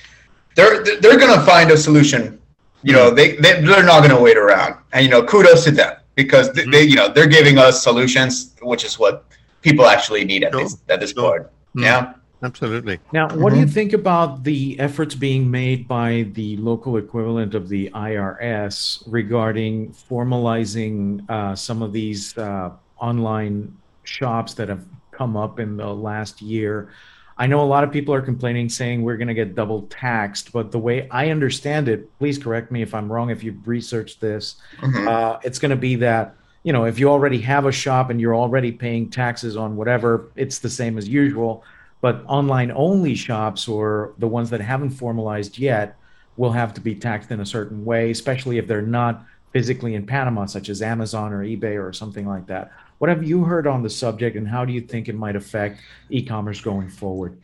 They're 0.55 0.83
they're 0.83 1.17
going 1.17 1.33
to 1.39 1.45
find 1.45 1.71
a 1.71 1.77
solution. 1.77 2.41
You 2.83 2.93
know, 2.93 3.11
they, 3.11 3.35
they 3.37 3.61
they're 3.61 3.83
not 3.83 3.99
going 3.99 4.09
to 4.09 4.19
wait 4.19 4.37
around, 4.37 4.75
and 4.91 5.05
you 5.05 5.09
know, 5.09 5.23
kudos 5.23 5.63
to 5.65 5.71
them 5.71 5.95
because 6.15 6.51
they, 6.51 6.63
mm-hmm. 6.63 6.71
they, 6.71 6.83
you 6.83 6.95
know 6.95 7.07
they're 7.07 7.27
giving 7.27 7.57
us 7.57 7.81
solutions, 7.81 8.55
which 8.61 8.83
is 8.83 8.99
what 8.99 9.25
people 9.61 9.85
actually 9.85 10.25
need 10.25 10.43
at 10.43 10.51
sure. 10.51 10.63
this 10.63 10.77
at 10.89 10.99
this 10.99 11.11
sure. 11.11 11.29
point. 11.29 11.43
Mm-hmm. 11.43 11.83
Yeah. 11.83 12.13
Absolutely. 12.43 12.99
Now, 13.13 13.27
what 13.27 13.29
mm-hmm. 13.29 13.49
do 13.49 13.55
you 13.59 13.65
mm-hmm. 13.65 13.73
think 13.73 13.93
about 13.93 14.43
the 14.43 14.79
efforts 14.79 15.13
being 15.13 15.51
made 15.51 15.87
by 15.87 16.25
the 16.33 16.57
local 16.57 16.97
equivalent 16.97 17.53
of 17.53 17.69
the 17.69 17.91
IRS 17.93 19.03
regarding 19.05 19.91
formalizing 19.91 21.29
uh, 21.29 21.55
some 21.55 21.83
of 21.83 21.93
these 21.93 22.35
uh, 22.39 22.71
online 23.01 23.77
shops 24.03 24.53
that 24.53 24.69
have 24.69 24.85
come 25.11 25.35
up 25.35 25.59
in 25.59 25.77
the 25.77 25.93
last 25.93 26.41
year. 26.41 26.89
I 27.37 27.47
know 27.47 27.61
a 27.61 27.65
lot 27.65 27.83
of 27.83 27.91
people 27.91 28.13
are 28.13 28.21
complaining, 28.21 28.69
saying 28.69 29.01
we're 29.01 29.17
going 29.17 29.27
to 29.27 29.33
get 29.33 29.55
double 29.55 29.83
taxed, 29.83 30.51
but 30.51 30.71
the 30.71 30.79
way 30.79 31.07
I 31.09 31.29
understand 31.29 31.89
it, 31.89 32.07
please 32.19 32.37
correct 32.37 32.71
me 32.71 32.81
if 32.81 32.93
I'm 32.93 33.11
wrong. 33.11 33.29
If 33.29 33.43
you've 33.43 33.67
researched 33.67 34.21
this, 34.21 34.55
mm-hmm. 34.77 35.07
uh, 35.07 35.39
it's 35.43 35.57
going 35.57 35.71
to 35.71 35.75
be 35.75 35.95
that 35.95 36.35
you 36.63 36.71
know 36.71 36.85
if 36.85 36.99
you 36.99 37.09
already 37.09 37.39
have 37.41 37.65
a 37.65 37.71
shop 37.71 38.11
and 38.11 38.21
you're 38.21 38.35
already 38.35 38.71
paying 38.71 39.09
taxes 39.09 39.57
on 39.57 39.75
whatever, 39.75 40.31
it's 40.35 40.59
the 40.59 40.69
same 40.69 40.97
as 40.97 41.07
usual. 41.07 41.63
But 42.01 42.23
online 42.27 42.71
only 42.71 43.15
shops 43.15 43.67
or 43.67 44.13
the 44.17 44.27
ones 44.27 44.49
that 44.49 44.61
haven't 44.61 44.91
formalized 44.91 45.57
yet 45.59 45.97
will 46.37 46.51
have 46.51 46.73
to 46.73 46.81
be 46.81 46.95
taxed 46.95 47.31
in 47.31 47.39
a 47.39 47.45
certain 47.45 47.85
way, 47.85 48.11
especially 48.11 48.57
if 48.57 48.67
they're 48.67 48.81
not 48.81 49.25
physically 49.51 49.95
in 49.95 50.05
Panama, 50.05 50.45
such 50.45 50.69
as 50.69 50.81
Amazon 50.81 51.33
or 51.33 51.43
eBay 51.43 51.81
or 51.81 51.93
something 51.93 52.27
like 52.27 52.47
that. 52.47 52.71
What 53.01 53.09
have 53.09 53.23
you 53.23 53.43
heard 53.43 53.65
on 53.65 53.81
the 53.81 53.89
subject, 53.89 54.37
and 54.37 54.47
how 54.47 54.63
do 54.63 54.71
you 54.71 54.79
think 54.79 55.09
it 55.09 55.15
might 55.15 55.35
affect 55.35 55.81
e-commerce 56.11 56.61
going 56.61 56.87
forward? 56.87 57.41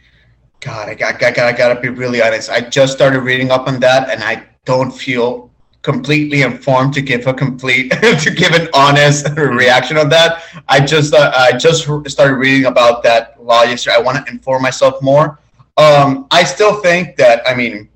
God, 0.60 0.88
I 0.88 0.94
got, 0.94 1.16
I 1.16 1.32
got, 1.32 1.40
I 1.40 1.52
got 1.52 1.74
to 1.74 1.82
be 1.82 1.90
really 1.90 2.22
honest. 2.22 2.52
I 2.52 2.62
just 2.62 2.94
started 2.94 3.22
reading 3.22 3.50
up 3.50 3.68
on 3.68 3.80
that, 3.80 4.12
and 4.12 4.24
I 4.24 4.46
don't 4.66 4.92
feel 4.92 5.50
completely 5.82 6.44
informed 6.44 6.94
to 6.94 7.02
give 7.02 7.26
a 7.26 7.34
complete 7.34 7.90
to 8.22 8.30
give 8.30 8.52
an 8.52 8.70
honest 8.76 9.30
reaction 9.36 9.98
on 9.98 10.10
that. 10.10 10.44
I 10.70 10.80
just 10.80 11.16
uh, 11.16 11.32
I 11.34 11.58
just 11.58 11.90
started 12.08 12.36
reading 12.36 12.68
about 12.68 13.02
that 13.02 13.44
law 13.44 13.64
yesterday. 13.64 13.96
I 13.96 14.00
want 14.00 14.24
to 14.24 14.32
inform 14.32 14.62
myself 14.62 15.02
more. 15.02 15.40
Um, 15.78 16.28
I 16.30 16.44
still 16.44 16.82
think 16.82 17.16
that 17.16 17.42
I 17.48 17.56
mean 17.56 17.90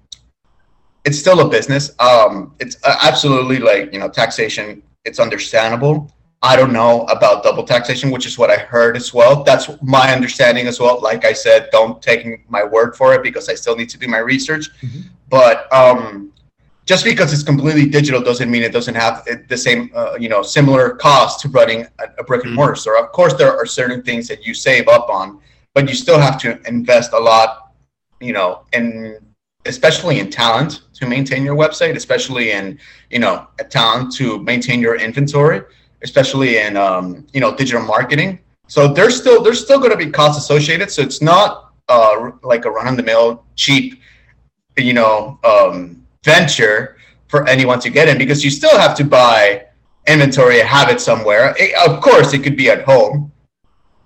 it's 1.05 1.19
still 1.19 1.39
a 1.41 1.47
business. 1.47 1.91
Um, 1.99 2.55
it's 2.59 2.77
uh, 2.83 2.95
absolutely 3.03 3.59
like 3.59 3.93
you 3.93 3.99
know 3.99 4.09
taxation. 4.09 4.81
It's 5.05 5.19
understandable. 5.19 6.11
I 6.43 6.55
don't 6.55 6.73
know 6.73 7.03
about 7.03 7.43
double 7.43 7.63
taxation, 7.63 8.09
which 8.09 8.25
is 8.25 8.37
what 8.37 8.49
I 8.49 8.57
heard 8.57 8.97
as 8.97 9.13
well. 9.13 9.43
That's 9.43 9.69
my 9.81 10.11
understanding 10.11 10.65
as 10.65 10.79
well. 10.79 10.99
Like 10.99 11.23
I 11.23 11.33
said, 11.33 11.69
don't 11.71 12.01
take 12.01 12.49
my 12.49 12.63
word 12.63 12.95
for 12.95 13.13
it 13.13 13.21
because 13.21 13.47
I 13.47 13.53
still 13.53 13.75
need 13.75 13.89
to 13.89 13.97
do 13.97 14.07
my 14.07 14.17
research. 14.17 14.69
Mm-hmm. 14.81 15.01
But 15.29 15.71
um, 15.71 16.33
just 16.85 17.05
because 17.05 17.31
it's 17.31 17.43
completely 17.43 17.85
digital 17.87 18.21
doesn't 18.21 18.49
mean 18.49 18.63
it 18.63 18.73
doesn't 18.73 18.95
have 18.95 19.27
the 19.47 19.57
same, 19.57 19.91
uh, 19.93 20.15
you 20.19 20.29
know, 20.29 20.41
similar 20.41 20.95
cost 20.95 21.41
to 21.41 21.49
running 21.49 21.85
a, 21.99 22.05
a 22.17 22.23
brick 22.23 22.41
and 22.41 22.49
mm-hmm. 22.49 22.55
mortar 22.55 22.75
store. 22.75 22.97
Of 22.97 23.11
course, 23.11 23.35
there 23.35 23.55
are 23.55 23.67
certain 23.67 24.01
things 24.01 24.27
that 24.27 24.43
you 24.43 24.55
save 24.55 24.87
up 24.87 25.09
on, 25.09 25.39
but 25.75 25.87
you 25.87 25.93
still 25.93 26.19
have 26.19 26.39
to 26.41 26.59
invest 26.67 27.13
a 27.13 27.19
lot, 27.19 27.71
you 28.19 28.33
know, 28.33 28.65
in 28.73 29.19
especially 29.67 30.19
in 30.19 30.31
talent 30.31 30.81
to 30.93 31.05
maintain 31.05 31.43
your 31.45 31.55
website, 31.55 31.95
especially 31.95 32.49
in, 32.49 32.79
you 33.11 33.19
know, 33.19 33.45
a 33.59 33.63
talent 33.63 34.11
to 34.11 34.39
maintain 34.39 34.79
your 34.79 34.95
inventory 34.95 35.61
especially 36.03 36.57
in 36.57 36.77
um, 36.77 37.25
you 37.33 37.39
know 37.39 37.55
digital 37.55 37.81
marketing. 37.81 38.39
So 38.67 38.87
there's 38.87 39.19
still 39.19 39.43
there's 39.43 39.61
still 39.61 39.79
going 39.79 39.91
to 39.91 39.97
be 39.97 40.09
costs 40.09 40.43
associated. 40.43 40.91
So 40.91 41.01
it's 41.01 41.21
not 41.21 41.73
uh, 41.89 42.31
like 42.43 42.65
a 42.65 42.71
run 42.71 42.87
of 42.87 42.97
the 42.97 43.03
mill 43.03 43.43
cheap, 43.55 44.01
you 44.77 44.93
know, 44.93 45.39
um, 45.43 46.05
venture 46.23 46.97
for 47.27 47.47
anyone 47.47 47.79
to 47.79 47.89
get 47.89 48.07
in 48.07 48.17
because 48.17 48.43
you 48.43 48.49
still 48.49 48.77
have 48.77 48.95
to 48.97 49.03
buy 49.03 49.65
inventory, 50.07 50.59
have 50.59 50.89
it 50.89 51.01
somewhere. 51.01 51.53
It, 51.57 51.75
of 51.87 52.01
course, 52.01 52.33
it 52.33 52.43
could 52.43 52.57
be 52.57 52.69
at 52.69 52.83
home, 52.83 53.31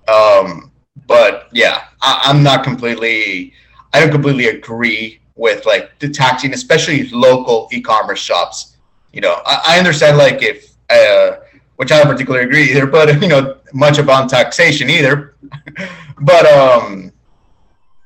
um, 0.08 0.72
but 1.08 1.48
yeah, 1.52 1.86
I, 2.02 2.30
am 2.30 2.44
not 2.44 2.64
completely. 2.64 3.54
I 3.94 4.00
don't 4.00 4.12
completely 4.12 4.48
agree 4.48 5.20
with 5.36 5.66
like 5.66 5.98
the 6.00 6.10
taxing, 6.10 6.54
especially 6.54 7.08
local 7.10 7.70
e-commerce 7.72 8.20
shops. 8.20 8.78
You 9.14 9.22
know, 9.22 9.42
I, 9.46 9.62
I 9.68 9.80
understand 9.80 10.18
like 10.18 10.42
if 10.42 10.76
uh, 10.90 11.38
which 11.76 11.92
I 11.92 11.98
don't 11.98 12.08
particularly 12.08 12.46
agree 12.46 12.70
either, 12.72 12.86
but 12.86 13.22
you 13.22 13.28
know, 13.28 13.58
much 13.74 13.98
about 13.98 14.30
taxation 14.30 14.90
either. 14.90 15.36
but 16.22 16.46
um, 16.46 17.12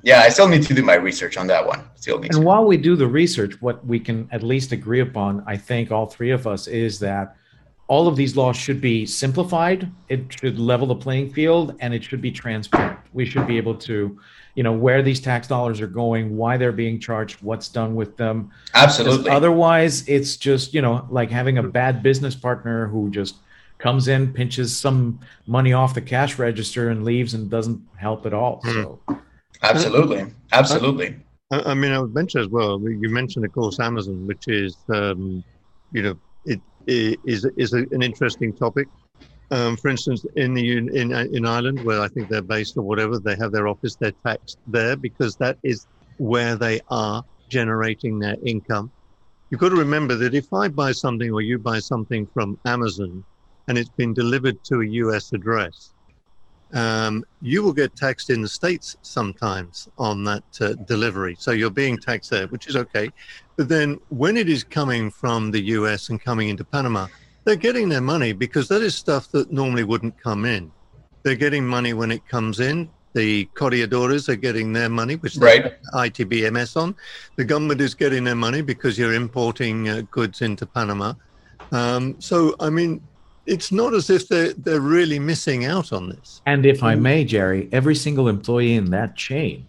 yeah, 0.02 0.22
I 0.22 0.30
still 0.30 0.48
need 0.48 0.64
to 0.64 0.74
do 0.74 0.82
my 0.82 0.96
research 0.96 1.38
on 1.38 1.48
that 1.48 1.66
one. 1.66 1.84
Still 1.96 2.20
need. 2.20 2.32
And 2.32 2.42
to. 2.42 2.46
while 2.46 2.66
we 2.66 2.78
do 2.78 2.96
the 2.96 3.08
research, 3.08 3.62
what 3.62 3.86
we 3.86 4.00
can 4.00 4.28
at 4.32 4.44
least 4.44 4.72
agree 4.72 5.02
upon, 5.02 5.44
I 5.46 5.58
think, 5.58 5.92
all 5.92 6.06
three 6.06 6.32
of 6.32 6.48
us, 6.48 6.68
is 6.68 7.00
that 7.00 7.36
all 7.88 8.08
of 8.08 8.16
these 8.16 8.38
laws 8.38 8.56
should 8.56 8.80
be 8.80 9.06
simplified. 9.06 9.92
It 10.08 10.32
should 10.40 10.60
level 10.60 10.88
the 10.88 10.96
playing 10.96 11.34
field, 11.34 11.76
and 11.80 11.94
it 11.94 12.04
should 12.04 12.22
be 12.22 12.32
transparent. 12.32 13.00
We 13.14 13.26
should 13.26 13.48
be 13.48 13.58
able 13.58 13.76
to, 13.76 14.20
you 14.56 14.64
know, 14.64 14.72
where 14.72 15.02
these 15.02 15.20
tax 15.20 15.48
dollars 15.48 15.82
are 15.82 15.88
going, 15.88 16.38
why 16.38 16.56
they're 16.56 16.72
being 16.72 17.00
charged, 17.00 17.42
what's 17.42 17.68
done 17.68 17.96
with 17.96 18.16
them. 18.16 18.52
Absolutely. 18.76 19.32
Otherwise, 19.32 20.08
it's 20.08 20.38
just 20.38 20.74
you 20.74 20.82
know 20.82 21.08
like 21.10 21.30
having 21.30 21.58
a 21.58 21.64
bad 21.64 22.02
business 22.02 22.36
partner 22.36 22.88
who 22.88 23.10
just 23.10 23.38
comes 23.80 24.08
in, 24.08 24.32
pinches 24.32 24.78
some 24.78 25.20
money 25.48 25.74
off 25.74 25.94
the 25.94 26.02
cash 26.02 26.38
register, 26.38 26.90
and 26.90 27.04
leaves, 27.04 27.34
and 27.34 27.50
doesn't 27.50 27.82
help 27.98 28.26
at 28.26 28.34
all. 28.34 28.62
Mm. 28.62 28.74
So, 28.74 29.20
absolutely, 29.64 30.28
absolutely. 30.52 31.16
I, 31.52 31.72
I, 31.72 31.74
mean, 31.74 31.92
I 31.92 32.00
would 32.00 32.14
mention 32.14 32.42
as 32.42 32.48
well. 32.48 32.80
You 32.80 33.10
mentioned, 33.10 33.46
of 33.46 33.54
course, 33.54 33.80
Amazon, 33.80 34.28
which 34.28 34.48
is, 34.48 34.78
um, 34.94 35.44
you 35.92 36.04
know, 36.04 36.20
it, 36.46 36.62
it 36.86 37.20
is 37.26 37.46
is 37.58 37.74
a, 37.74 37.86
an 37.92 38.04
interesting 38.04 38.54
topic. 38.54 38.88
Um, 39.52 39.78
for 39.78 39.88
instance, 39.88 40.26
in 40.36 40.54
the 40.54 40.78
in 40.78 41.12
in 41.12 41.46
Ireland, 41.46 41.84
where 41.84 42.02
I 42.02 42.08
think 42.08 42.30
they're 42.30 42.42
based 42.42 42.78
or 42.78 42.84
whatever, 42.84 43.18
they 43.18 43.36
have 43.38 43.52
their 43.52 43.68
office. 43.68 43.96
They're 43.96 44.12
taxed 44.12 44.60
there 44.68 44.96
because 44.96 45.36
that 45.38 45.58
is 45.64 45.88
where 46.18 46.56
they 46.56 46.82
are 46.90 47.24
generating 47.48 48.20
their 48.20 48.36
income. 48.44 48.92
You've 49.50 49.60
got 49.60 49.70
to 49.70 49.76
remember 49.76 50.16
that 50.16 50.36
if 50.36 50.54
I 50.54 50.68
buy 50.68 50.92
something 50.92 51.32
or 51.32 51.42
you 51.42 51.58
buy 51.58 51.80
something 51.80 52.28
from 52.28 52.60
Amazon, 52.66 53.24
and 53.70 53.78
it's 53.78 53.90
been 53.90 54.14
delivered 54.14 54.62
to 54.66 54.82
a 54.82 54.86
US 54.86 55.32
address, 55.32 55.94
um, 56.74 57.24
you 57.42 57.64
will 57.64 57.72
get 57.72 57.96
taxed 57.96 58.30
in 58.30 58.42
the 58.42 58.48
States 58.48 58.98
sometimes 59.04 59.88
on 59.98 60.24
that 60.26 60.44
uh, 60.60 60.74
delivery. 60.86 61.36
So 61.40 61.52
you're 61.52 61.70
being 61.70 61.98
taxed 61.98 62.32
there, 62.32 62.48
which 62.48 62.68
is 62.68 62.76
okay. 62.76 63.12
But 63.56 63.70
then 63.70 64.00
when 64.10 64.38
it 64.38 64.50
is 64.50 64.64
coming 64.64 65.12
from 65.12 65.52
the 65.52 65.62
US 65.78 66.10
and 66.10 66.22
coming 66.22 66.50
into 66.50 66.64
Panama, 66.64 67.08
they're 67.46 67.56
getting 67.56 67.90
their 67.90 68.02
money 68.02 68.34
because 68.34 68.68
that 68.68 68.82
is 68.82 68.96
stuff 68.96 69.32
that 69.32 69.52
normally 69.52 69.84
wouldn't 69.84 70.22
come 70.22 70.46
in. 70.46 70.72
They're 71.24 71.36
getting 71.36 71.66
money 71.66 71.94
when 71.94 72.12
it 72.12 72.28
comes 72.28 72.60
in. 72.60 72.90
The 73.14 73.46
corregidores 73.54 74.30
are 74.30 74.36
getting 74.36 74.74
their 74.74 74.90
money, 74.90 75.16
which 75.16 75.36
they 75.36 75.62
right. 75.62 75.74
ITBMS 75.94 76.76
on. 76.80 76.96
The 77.38 77.46
government 77.46 77.82
is 77.82 77.96
getting 77.96 78.24
their 78.24 78.36
money 78.36 78.62
because 78.62 78.98
you're 78.98 79.16
importing 79.16 79.90
uh, 79.90 80.02
goods 80.12 80.42
into 80.42 80.66
Panama. 80.66 81.14
Um, 81.72 82.16
so, 82.20 82.56
I 82.60 82.70
mean, 82.70 83.02
it's 83.50 83.72
not 83.72 83.94
as 83.94 84.10
if 84.10 84.28
they're 84.28 84.54
they're 84.54 84.80
really 84.80 85.20
missing 85.20 85.66
out 85.66 85.92
on 85.92 86.10
this. 86.10 86.42
And 86.46 86.66
if 86.66 86.84
I 86.84 86.96
may, 86.96 87.26
Gerry, 87.26 87.68
every 87.72 87.96
single 87.96 88.28
employee 88.28 88.76
in 88.76 88.90
that 88.92 89.16
chain 89.16 89.66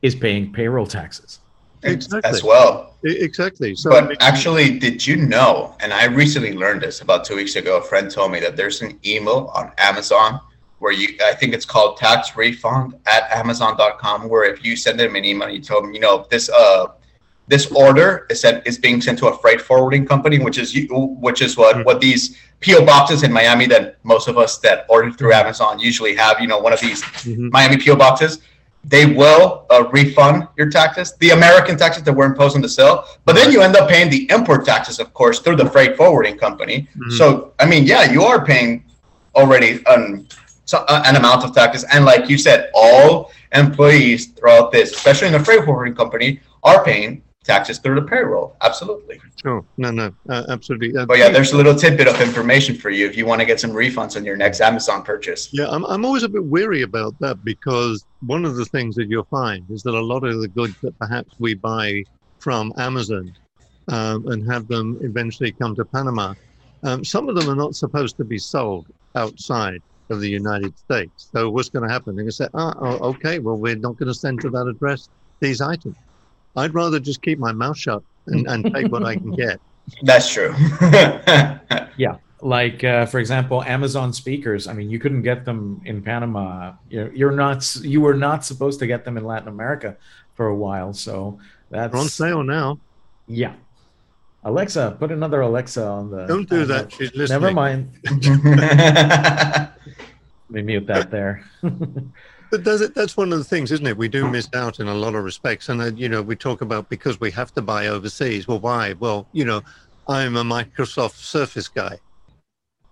is 0.00 0.14
paying 0.14 0.52
payroll 0.52 0.86
taxes. 0.86 1.40
Exactly. 1.84 2.30
As 2.30 2.42
well. 2.44 2.94
Exactly. 3.04 3.74
So, 3.74 3.90
but 3.90 4.22
actually, 4.22 4.78
did 4.78 5.04
you 5.04 5.16
know? 5.16 5.76
And 5.80 5.92
I 5.92 6.04
recently 6.04 6.52
learned 6.52 6.82
this 6.82 7.00
about 7.00 7.24
two 7.24 7.36
weeks 7.36 7.56
ago. 7.56 7.78
A 7.78 7.82
friend 7.82 8.10
told 8.10 8.30
me 8.32 8.40
that 8.40 8.56
there's 8.56 8.82
an 8.82 8.98
email 9.04 9.50
on 9.54 9.72
Amazon 9.78 10.40
where 10.78 10.92
you, 10.92 11.16
I 11.24 11.34
think 11.34 11.54
it's 11.54 11.64
called 11.64 11.96
tax 11.96 12.36
refund 12.36 12.94
at 13.06 13.30
Amazon.com, 13.30 14.28
where 14.28 14.44
if 14.44 14.64
you 14.64 14.74
send 14.76 14.98
them 14.98 15.14
an 15.14 15.24
email, 15.24 15.48
you 15.48 15.60
tell 15.60 15.80
them, 15.80 15.92
you 15.92 16.00
know, 16.00 16.26
this 16.30 16.48
uh 16.48 16.86
this 17.52 17.66
order 17.66 18.26
is 18.30 18.40
sent 18.40 18.66
is 18.66 18.78
being 18.78 18.98
sent 19.02 19.18
to 19.18 19.26
a 19.26 19.36
freight 19.40 19.60
forwarding 19.60 20.06
company, 20.06 20.38
which 20.38 20.56
is 20.56 20.68
which 21.26 21.42
is 21.42 21.54
what 21.54 21.76
mm-hmm. 21.76 21.84
what 21.86 22.00
these 22.00 22.22
PO 22.64 22.86
boxes 22.86 23.22
in 23.26 23.30
Miami 23.30 23.66
that 23.66 23.84
most 24.04 24.26
of 24.26 24.38
us 24.38 24.56
that 24.64 24.86
order 24.88 25.10
through 25.12 25.34
Amazon 25.34 25.78
usually 25.78 26.14
have. 26.16 26.40
You 26.40 26.46
know, 26.46 26.58
one 26.58 26.72
of 26.72 26.80
these 26.80 27.02
mm-hmm. 27.02 27.50
Miami 27.52 27.76
PO 27.76 27.96
boxes. 27.96 28.40
They 28.84 29.06
will 29.06 29.64
uh, 29.70 29.84
refund 29.92 30.48
your 30.58 30.68
taxes, 30.68 31.14
the 31.24 31.30
American 31.30 31.76
taxes 31.78 32.02
that 32.02 32.12
were 32.12 32.24
imposed 32.24 32.56
on 32.56 32.62
the 32.62 32.68
sale, 32.68 33.04
but 33.24 33.36
then 33.36 33.52
you 33.52 33.62
end 33.62 33.76
up 33.76 33.88
paying 33.88 34.10
the 34.10 34.28
import 34.36 34.64
taxes, 34.64 34.98
of 34.98 35.14
course, 35.14 35.38
through 35.38 35.54
the 35.54 35.70
freight 35.70 35.96
forwarding 35.96 36.36
company. 36.36 36.76
Mm-hmm. 36.80 37.10
So, 37.10 37.52
I 37.60 37.64
mean, 37.72 37.84
yeah, 37.84 38.10
you 38.10 38.24
are 38.24 38.44
paying 38.44 38.84
already 39.36 39.86
um, 39.86 40.26
so, 40.64 40.78
uh, 40.88 41.02
an 41.06 41.14
amount 41.14 41.44
of 41.44 41.54
taxes, 41.54 41.84
and 41.92 42.04
like 42.04 42.28
you 42.28 42.36
said, 42.36 42.72
all 42.74 43.30
employees 43.52 44.20
throughout 44.34 44.72
this, 44.72 44.90
especially 44.96 45.28
in 45.28 45.34
the 45.34 45.44
freight 45.44 45.64
forwarding 45.64 45.94
company, 45.94 46.40
are 46.64 46.82
paying 46.82 47.22
taxes 47.44 47.78
through 47.78 47.96
the 47.96 48.06
payroll. 48.06 48.56
Absolutely. 48.60 49.20
Oh 49.44 49.64
no, 49.76 49.90
no, 49.90 50.12
uh, 50.28 50.44
absolutely. 50.48 50.96
Uh, 50.96 51.06
but 51.06 51.18
yeah, 51.18 51.28
there's 51.28 51.52
a 51.52 51.56
little 51.56 51.74
tidbit 51.74 52.08
of 52.08 52.20
information 52.20 52.76
for 52.76 52.90
you 52.90 53.06
if 53.06 53.16
you 53.16 53.26
want 53.26 53.40
to 53.40 53.46
get 53.46 53.60
some 53.60 53.72
refunds 53.72 54.16
on 54.16 54.24
your 54.24 54.36
next 54.36 54.60
Amazon 54.60 55.02
purchase. 55.02 55.48
Yeah, 55.52 55.68
I'm, 55.68 55.84
I'm 55.86 56.04
always 56.04 56.22
a 56.22 56.28
bit 56.28 56.44
weary 56.44 56.82
about 56.82 57.18
that 57.20 57.44
because 57.44 58.04
one 58.26 58.44
of 58.44 58.56
the 58.56 58.64
things 58.66 58.94
that 58.96 59.08
you'll 59.08 59.24
find 59.24 59.68
is 59.70 59.82
that 59.82 59.94
a 59.94 60.00
lot 60.00 60.24
of 60.24 60.40
the 60.40 60.48
goods 60.48 60.74
that 60.82 60.96
perhaps 60.98 61.34
we 61.38 61.54
buy 61.54 62.04
from 62.38 62.72
Amazon 62.76 63.34
um, 63.88 64.26
and 64.28 64.50
have 64.50 64.68
them 64.68 64.98
eventually 65.02 65.52
come 65.52 65.74
to 65.76 65.84
Panama, 65.84 66.34
um, 66.84 67.04
some 67.04 67.28
of 67.28 67.34
them 67.34 67.48
are 67.48 67.56
not 67.56 67.74
supposed 67.74 68.16
to 68.16 68.24
be 68.24 68.38
sold 68.38 68.86
outside 69.14 69.82
of 70.10 70.20
the 70.20 70.28
United 70.28 70.76
States. 70.78 71.30
So 71.32 71.50
what's 71.50 71.68
going 71.68 71.86
to 71.86 71.92
happen? 71.92 72.14
They're 72.14 72.24
going 72.24 72.30
to 72.30 72.36
say, 72.36 72.48
oh, 72.54 72.74
oh, 72.80 73.08
okay, 73.10 73.38
well, 73.38 73.56
we're 73.56 73.76
not 73.76 73.96
going 73.96 74.08
to 74.08 74.14
send 74.14 74.40
to 74.42 74.50
that 74.50 74.66
address 74.66 75.08
these 75.40 75.60
items. 75.60 75.96
I'd 76.56 76.74
rather 76.74 77.00
just 77.00 77.22
keep 77.22 77.38
my 77.38 77.52
mouth 77.52 77.76
shut 77.76 78.02
and, 78.26 78.46
and 78.46 78.72
take 78.72 78.90
what 78.92 79.04
I 79.04 79.16
can 79.16 79.30
get. 79.36 79.60
That's 80.02 80.32
true. 80.32 80.54
yeah. 81.96 82.16
Like, 82.40 82.82
uh, 82.82 83.06
for 83.06 83.20
example, 83.20 83.62
Amazon 83.62 84.12
speakers. 84.12 84.66
I 84.66 84.72
mean, 84.72 84.90
you 84.90 84.98
couldn't 84.98 85.22
get 85.22 85.44
them 85.44 85.80
in 85.84 86.02
Panama. 86.02 86.72
You're, 86.90 87.12
you're 87.14 87.32
not, 87.32 87.76
you 87.82 88.00
were 88.00 88.14
not 88.14 88.44
supposed 88.44 88.80
to 88.80 88.86
get 88.86 89.04
them 89.04 89.16
in 89.16 89.24
Latin 89.24 89.48
America 89.48 89.96
for 90.34 90.46
a 90.46 90.54
while. 90.54 90.92
So 90.92 91.38
that's 91.70 91.92
They're 91.92 92.00
on 92.00 92.08
sale 92.08 92.42
now. 92.42 92.80
Yeah. 93.28 93.54
Alexa, 94.44 94.96
put 94.98 95.12
another 95.12 95.40
Alexa 95.40 95.86
on 95.86 96.10
the. 96.10 96.26
Don't 96.26 96.48
do 96.48 96.64
that. 96.64 96.92
She's 96.92 97.14
listening. 97.14 97.40
Never 97.40 97.54
mind. 97.54 97.92
Let 98.44 99.70
me 100.48 100.62
mute 100.62 100.86
that 100.88 101.12
there. 101.12 101.44
But 102.52 102.64
does 102.64 102.82
it, 102.82 102.94
that's 102.94 103.16
one 103.16 103.32
of 103.32 103.38
the 103.38 103.46
things, 103.46 103.72
isn't 103.72 103.86
it? 103.86 103.96
We 103.96 104.08
do 104.08 104.28
miss 104.28 104.46
out 104.52 104.78
in 104.78 104.86
a 104.86 104.94
lot 104.94 105.14
of 105.14 105.24
respects. 105.24 105.70
And, 105.70 105.80
uh, 105.80 105.86
you 105.86 106.06
know, 106.06 106.20
we 106.20 106.36
talk 106.36 106.60
about 106.60 106.90
because 106.90 107.18
we 107.18 107.30
have 107.30 107.50
to 107.54 107.62
buy 107.62 107.86
overseas. 107.86 108.46
Well, 108.46 108.60
why? 108.60 108.92
Well, 108.92 109.26
you 109.32 109.46
know, 109.46 109.62
I'm 110.06 110.36
a 110.36 110.44
Microsoft 110.44 111.14
Surface 111.14 111.66
guy. 111.66 111.98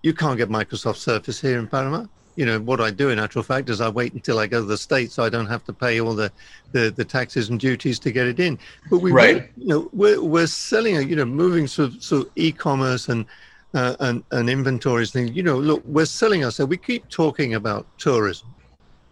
You 0.02 0.14
can't 0.14 0.38
get 0.38 0.48
Microsoft 0.48 0.96
Surface 0.96 1.38
here 1.38 1.58
in 1.58 1.66
Panama. 1.66 2.06
You 2.36 2.46
know, 2.46 2.58
what 2.58 2.80
I 2.80 2.90
do 2.90 3.10
in 3.10 3.18
actual 3.18 3.42
fact 3.42 3.68
is 3.68 3.82
I 3.82 3.90
wait 3.90 4.14
until 4.14 4.38
I 4.38 4.46
go 4.46 4.60
to 4.60 4.66
the 4.66 4.78
States 4.78 5.12
so 5.12 5.24
I 5.24 5.28
don't 5.28 5.44
have 5.44 5.62
to 5.64 5.74
pay 5.74 6.00
all 6.00 6.14
the, 6.14 6.32
the, 6.72 6.90
the 6.90 7.04
taxes 7.04 7.50
and 7.50 7.60
duties 7.60 7.98
to 7.98 8.10
get 8.10 8.26
it 8.26 8.40
in. 8.40 8.58
But 8.88 9.00
we, 9.00 9.12
right. 9.12 9.50
you 9.58 9.66
know, 9.66 9.90
we're, 9.92 10.22
we're 10.22 10.46
selling, 10.46 11.06
you 11.06 11.16
know, 11.16 11.26
moving 11.26 11.66
sort 11.66 11.90
of, 11.90 12.02
sort 12.02 12.28
of 12.28 12.32
e-commerce 12.34 13.10
and, 13.10 13.26
uh, 13.74 13.94
and, 14.00 14.24
and 14.30 14.48
inventories 14.48 15.10
things. 15.10 15.32
You 15.32 15.42
know, 15.42 15.58
look, 15.58 15.84
we're 15.84 16.06
selling 16.06 16.46
ourselves. 16.46 16.70
We 16.70 16.78
keep 16.78 17.10
talking 17.10 17.56
about 17.56 17.86
tourism 17.98 18.54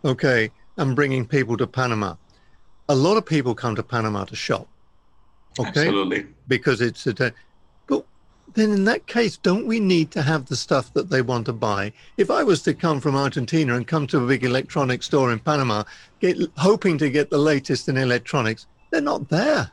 okay, 0.05 0.51
and 0.77 0.97
bringing 0.97 1.27
people 1.27 1.57
to 1.57 1.67
Panama. 1.67 2.15
A 2.89 2.95
lot 2.95 3.17
of 3.17 3.27
people 3.27 3.55
come 3.55 3.75
to 3.77 3.83
Panama 3.83 4.25
to 4.25 4.37
shop. 4.37 4.69
Okay. 5.59 5.69
Absolutely. 5.69 6.27
Because 6.47 6.81
it's 6.81 7.07
a. 7.07 7.33
But 7.87 8.07
then 8.55 8.71
in 8.73 8.85
that 8.85 9.07
case, 9.07 9.37
don't 9.37 9.67
we 9.67 9.81
need 9.81 10.11
to 10.13 10.23
have 10.23 10.47
the 10.47 10.57
stuff 10.57 10.93
that 10.95 11.11
they 11.11 11.21
want 11.21 11.47
to 11.47 11.53
buy? 11.53 11.93
If 12.17 12.31
I 12.31 12.43
was 12.43 12.63
to 12.63 12.75
come 12.75 13.01
from 13.01 13.17
Argentina 13.17 13.75
and 13.75 13.87
come 13.87 14.07
to 14.09 14.23
a 14.23 14.27
big 14.27 14.45
electronics 14.45 15.07
store 15.07 15.33
in 15.33 15.41
Panama, 15.41 15.85
get, 16.21 16.39
hoping 16.57 16.97
to 16.99 17.11
get 17.11 17.31
the 17.31 17.39
latest 17.39 17.89
in 17.89 17.97
electronics, 17.97 18.67
they're 18.91 19.01
not 19.01 19.29
there. 19.29 19.71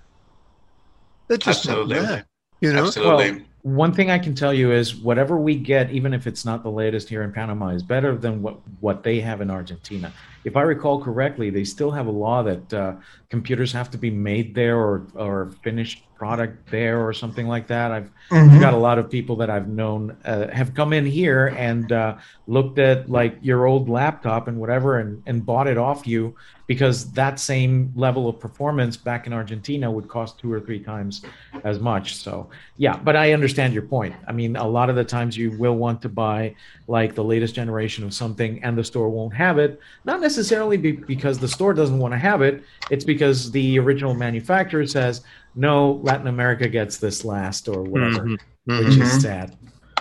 They're 1.28 1.38
just 1.38 1.66
Absolutely. 1.66 1.96
not 1.96 2.08
there. 2.08 2.26
You 2.62 2.74
know? 2.74 2.88
Absolutely. 2.88 3.32
Well, 3.32 3.42
one 3.65 3.91
thing 3.91 4.12
I 4.12 4.19
can 4.19 4.36
tell 4.36 4.54
you 4.54 4.71
is 4.71 4.95
whatever 4.95 5.38
we 5.38 5.56
get, 5.56 5.89
even 5.89 6.13
if 6.13 6.28
it's 6.28 6.45
not 6.45 6.62
the 6.62 6.69
latest 6.69 7.10
here 7.10 7.23
in 7.23 7.32
Panama, 7.32 7.69
is 7.69 7.82
better 7.82 8.15
than 8.15 8.43
what, 8.43 8.60
what 8.80 9.01
they 9.01 9.19
have 9.21 9.41
in 9.41 9.49
Argentina. 9.49 10.13
If 10.45 10.55
I 10.55 10.62
recall 10.62 11.03
correctly, 11.03 11.49
they 11.49 11.63
still 11.63 11.91
have 11.91 12.08
a 12.08 12.12
law 12.12 12.43
that 12.43 12.73
uh, 12.73 12.93
computers 13.29 13.73
have 13.73 13.91
to 13.91 13.97
be 13.97 14.12
made 14.12 14.55
there 14.55 14.77
or, 14.77 15.08
or 15.15 15.51
finished 15.63 16.03
product 16.15 16.71
there 16.71 17.05
or 17.05 17.13
something 17.13 17.47
like 17.47 17.67
that. 17.67 17.91
I've 17.91 18.10
mm-hmm. 18.29 18.60
got 18.60 18.73
a 18.73 18.77
lot 18.77 18.97
of 18.97 19.10
people 19.10 19.36
that 19.38 19.49
I've 19.49 19.67
known 19.67 20.15
uh, 20.23 20.47
have 20.47 20.73
come 20.73 20.93
in 20.93 21.05
here 21.05 21.47
and 21.47 21.91
uh, 21.91 22.17
looked 22.47 22.79
at 22.79 23.10
like 23.10 23.38
your 23.41 23.65
old 23.65 23.89
laptop 23.89 24.47
and 24.47 24.58
whatever 24.60 24.99
and, 24.99 25.21
and 25.25 25.45
bought 25.45 25.67
it 25.67 25.77
off 25.77 26.08
you 26.08 26.36
because 26.67 27.12
that 27.12 27.39
same 27.39 27.91
level 27.95 28.27
of 28.27 28.39
performance 28.39 28.97
back 28.97 29.27
in 29.27 29.34
Argentina 29.34 29.91
would 29.91 30.08
cost 30.08 30.39
two 30.39 30.51
or 30.51 30.60
three 30.60 30.79
times 30.79 31.21
as 31.63 31.79
much. 31.79 32.15
So, 32.15 32.49
yeah, 32.77 32.97
but 32.97 33.15
I 33.15 33.34
understand 33.34 33.73
your 33.73 33.84
point. 33.84 34.15
I 34.27 34.31
mean, 34.31 34.55
a 34.55 34.67
lot 34.67 34.89
of 34.89 34.95
the 34.95 35.03
times 35.03 35.38
you 35.38 35.51
will 35.51 35.75
want 35.75 36.01
to 36.03 36.10
buy 36.10 36.55
like 36.88 37.13
the 37.13 37.23
latest 37.23 37.53
generation 37.53 38.03
of 38.03 38.13
something 38.13 38.63
and 38.63 38.75
the 38.75 38.84
store 38.84 39.10
won't 39.10 39.36
have 39.36 39.60
it, 39.60 39.79
not 40.05 40.21
necessarily 40.21 40.35
be- 40.78 40.91
because 40.91 41.39
the 41.39 41.48
store 41.48 41.74
doesn't 41.74 42.00
want 42.00 42.13
to 42.13 42.17
have 42.17 42.41
it, 42.41 42.63
it's 42.89 43.06
because 43.06 43.52
the 43.52 43.80
original 43.80 44.13
manufacturer 44.13 44.86
says, 44.86 45.21
no, 45.56 45.93
Latin 46.04 46.28
America 46.28 46.67
gets 46.67 46.98
this 46.98 47.24
last 47.26 47.67
or 47.67 47.84
whatever, 47.84 48.19
mm-hmm. 48.19 48.78
which 48.78 48.88
mm-hmm. 48.88 49.02
is 49.02 49.21
sad. 49.21 49.58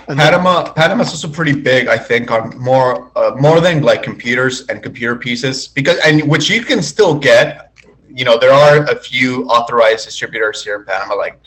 Panama, 0.07 0.73
Panama's 0.73 1.09
also 1.09 1.29
pretty 1.29 1.59
big, 1.59 1.89
I 1.89 1.97
think, 1.97 2.31
on 2.31 2.59
more 2.59 3.11
uh, 3.17 3.35
more 3.37 3.61
than 3.61 3.83
like 3.83 4.03
computers 4.03 4.67
and 4.69 4.83
computer 4.83 5.17
pieces 5.17 5.67
because 5.69 5.99
and 6.05 6.29
which 6.29 6.51
you 6.51 6.63
can 6.63 6.83
still 6.83 7.19
get. 7.19 7.73
You 8.09 8.25
know, 8.25 8.39
there 8.39 8.53
are 8.53 8.85
a 8.85 8.97
few 8.97 9.45
authorized 9.47 10.05
distributors 10.05 10.63
here 10.63 10.77
in 10.77 10.85
Panama, 10.85 11.15
like 11.15 11.41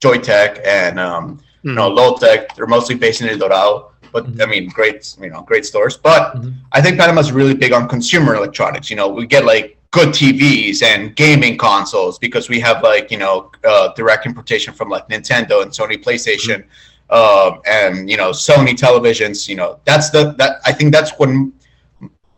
Joytech 0.00 0.64
and 0.66 1.00
um, 1.00 1.38
mm-hmm. 1.38 1.68
you 1.70 1.74
know 1.74 1.90
hmm. 1.90 1.98
Lowtech. 1.98 2.54
They're 2.54 2.66
mostly 2.66 2.96
based 2.96 3.22
in 3.22 3.28
El 3.28 3.38
Dorado, 3.38 3.91
but 4.12 4.26
mm-hmm. 4.26 4.42
I 4.42 4.46
mean, 4.46 4.68
great, 4.68 5.16
you 5.20 5.30
know, 5.30 5.42
great 5.42 5.64
stores. 5.64 5.96
But 5.96 6.34
mm-hmm. 6.34 6.50
I 6.72 6.80
think 6.80 6.98
Panama's 6.98 7.32
really 7.32 7.54
big 7.54 7.72
on 7.72 7.88
consumer 7.88 8.34
electronics. 8.34 8.90
You 8.90 8.96
know, 8.96 9.08
we 9.08 9.26
get 9.26 9.44
like 9.44 9.78
good 9.90 10.08
TVs 10.08 10.82
and 10.82 11.14
gaming 11.16 11.56
consoles 11.56 12.18
because 12.18 12.48
we 12.48 12.58
have 12.60 12.82
like 12.82 13.10
you 13.10 13.18
know 13.18 13.50
uh, 13.64 13.92
direct 13.94 14.26
importation 14.26 14.74
from 14.74 14.88
like 14.88 15.08
Nintendo 15.08 15.62
and 15.62 15.70
Sony 15.70 16.02
PlayStation. 16.02 16.64
Uh, 17.10 17.58
and 17.66 18.08
you 18.08 18.16
know 18.16 18.30
Sony 18.30 18.74
televisions. 18.74 19.48
You 19.48 19.56
know 19.56 19.80
that's 19.84 20.10
the 20.10 20.32
that 20.38 20.60
I 20.64 20.72
think 20.72 20.92
that's 20.92 21.12
when 21.18 21.52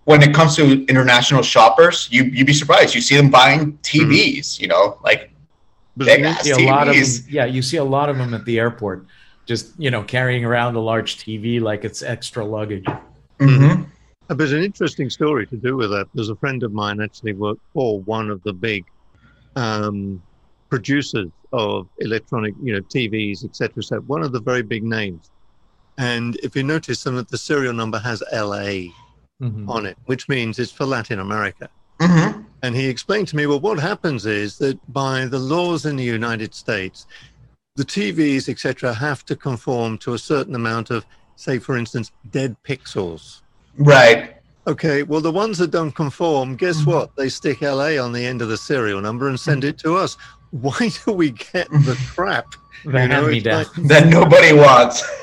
when 0.04 0.22
it 0.22 0.34
comes 0.34 0.56
to 0.56 0.84
international 0.86 1.42
shoppers, 1.42 2.08
you 2.10 2.24
you'd 2.24 2.46
be 2.46 2.52
surprised. 2.52 2.94
You 2.94 3.00
see 3.00 3.16
them 3.16 3.30
buying 3.30 3.78
TVs. 3.78 4.38
Mm-hmm. 4.38 4.62
You 4.62 4.68
know, 4.68 4.98
like 5.02 5.30
big 5.96 6.22
ass 6.22 6.46
TVs. 6.46 6.58
A 6.58 6.70
lot 6.70 6.88
of 6.88 7.30
yeah, 7.30 7.44
you 7.44 7.62
see 7.62 7.78
a 7.78 7.84
lot 7.84 8.08
of 8.08 8.18
them 8.18 8.34
at 8.34 8.44
the 8.44 8.58
airport, 8.58 9.06
just 9.46 9.72
you 9.78 9.90
know 9.90 10.02
carrying 10.02 10.44
around 10.44 10.74
a 10.76 10.80
large 10.80 11.18
TV 11.18 11.60
like 11.60 11.84
it's 11.84 12.02
extra 12.02 12.44
luggage. 12.44 12.84
Mm-hmm. 13.38 13.82
Uh, 14.30 14.34
there's 14.34 14.52
an 14.52 14.62
interesting 14.62 15.10
story 15.10 15.46
to 15.46 15.56
do 15.56 15.76
with 15.76 15.90
that. 15.90 16.06
There's 16.14 16.30
a 16.30 16.36
friend 16.36 16.62
of 16.62 16.72
mine 16.72 17.00
actually 17.00 17.34
worked 17.34 17.60
for 17.72 18.00
one 18.00 18.30
of 18.30 18.42
the 18.42 18.52
big 18.52 18.84
um, 19.56 20.22
producers 20.70 21.30
of 21.52 21.88
electronic, 21.98 22.54
you 22.62 22.72
know, 22.72 22.80
TVs, 22.80 23.44
etc. 23.44 23.82
So 23.82 24.00
one 24.00 24.22
of 24.22 24.32
the 24.32 24.40
very 24.40 24.62
big 24.62 24.82
names. 24.82 25.30
And 25.98 26.36
if 26.42 26.56
you 26.56 26.64
notice, 26.64 26.98
some 26.98 27.16
of 27.16 27.28
the 27.28 27.38
serial 27.38 27.72
number 27.72 27.98
has 28.00 28.22
LA 28.32 28.90
mm-hmm. 29.40 29.70
on 29.70 29.86
it, 29.86 29.96
which 30.06 30.28
means 30.28 30.58
it's 30.58 30.72
for 30.72 30.84
Latin 30.84 31.20
America. 31.20 31.68
Mm-hmm. 32.00 32.40
And 32.62 32.74
he 32.74 32.88
explained 32.88 33.28
to 33.28 33.36
me, 33.36 33.46
well, 33.46 33.60
what 33.60 33.78
happens 33.78 34.26
is 34.26 34.58
that 34.58 34.78
by 34.92 35.26
the 35.26 35.38
laws 35.38 35.86
in 35.86 35.96
the 35.96 36.04
United 36.04 36.54
States, 36.54 37.06
the 37.76 37.84
TVs, 37.84 38.48
etc., 38.48 38.94
have 38.94 39.24
to 39.26 39.34
conform 39.34 39.98
to 39.98 40.14
a 40.14 40.18
certain 40.18 40.54
amount 40.54 40.90
of, 40.90 41.04
say, 41.34 41.58
for 41.58 41.76
instance, 41.76 42.12
dead 42.30 42.54
pixels. 42.62 43.40
Right. 43.76 44.36
Okay, 44.68 45.02
well, 45.02 45.20
the 45.20 45.32
ones 45.32 45.58
that 45.58 45.72
don't 45.72 45.90
conform, 45.90 46.54
guess 46.54 46.82
mm-hmm. 46.82 46.90
what? 46.92 47.16
They 47.16 47.28
stick 47.28 47.62
LA 47.62 47.98
on 47.98 48.12
the 48.12 48.24
end 48.24 48.42
of 48.42 48.48
the 48.48 48.56
serial 48.56 49.00
number 49.00 49.28
and 49.28 49.38
send 49.38 49.64
it 49.64 49.76
to 49.78 49.96
us. 49.96 50.16
Why 50.60 50.92
do 51.04 51.12
we 51.12 51.32
get 51.32 51.68
the 51.68 51.98
crap? 52.14 52.54
you 52.84 52.92
know. 52.92 53.26
Like, 53.26 53.72
that 53.88 54.06
nobody 54.06 54.52
wants. 54.52 55.02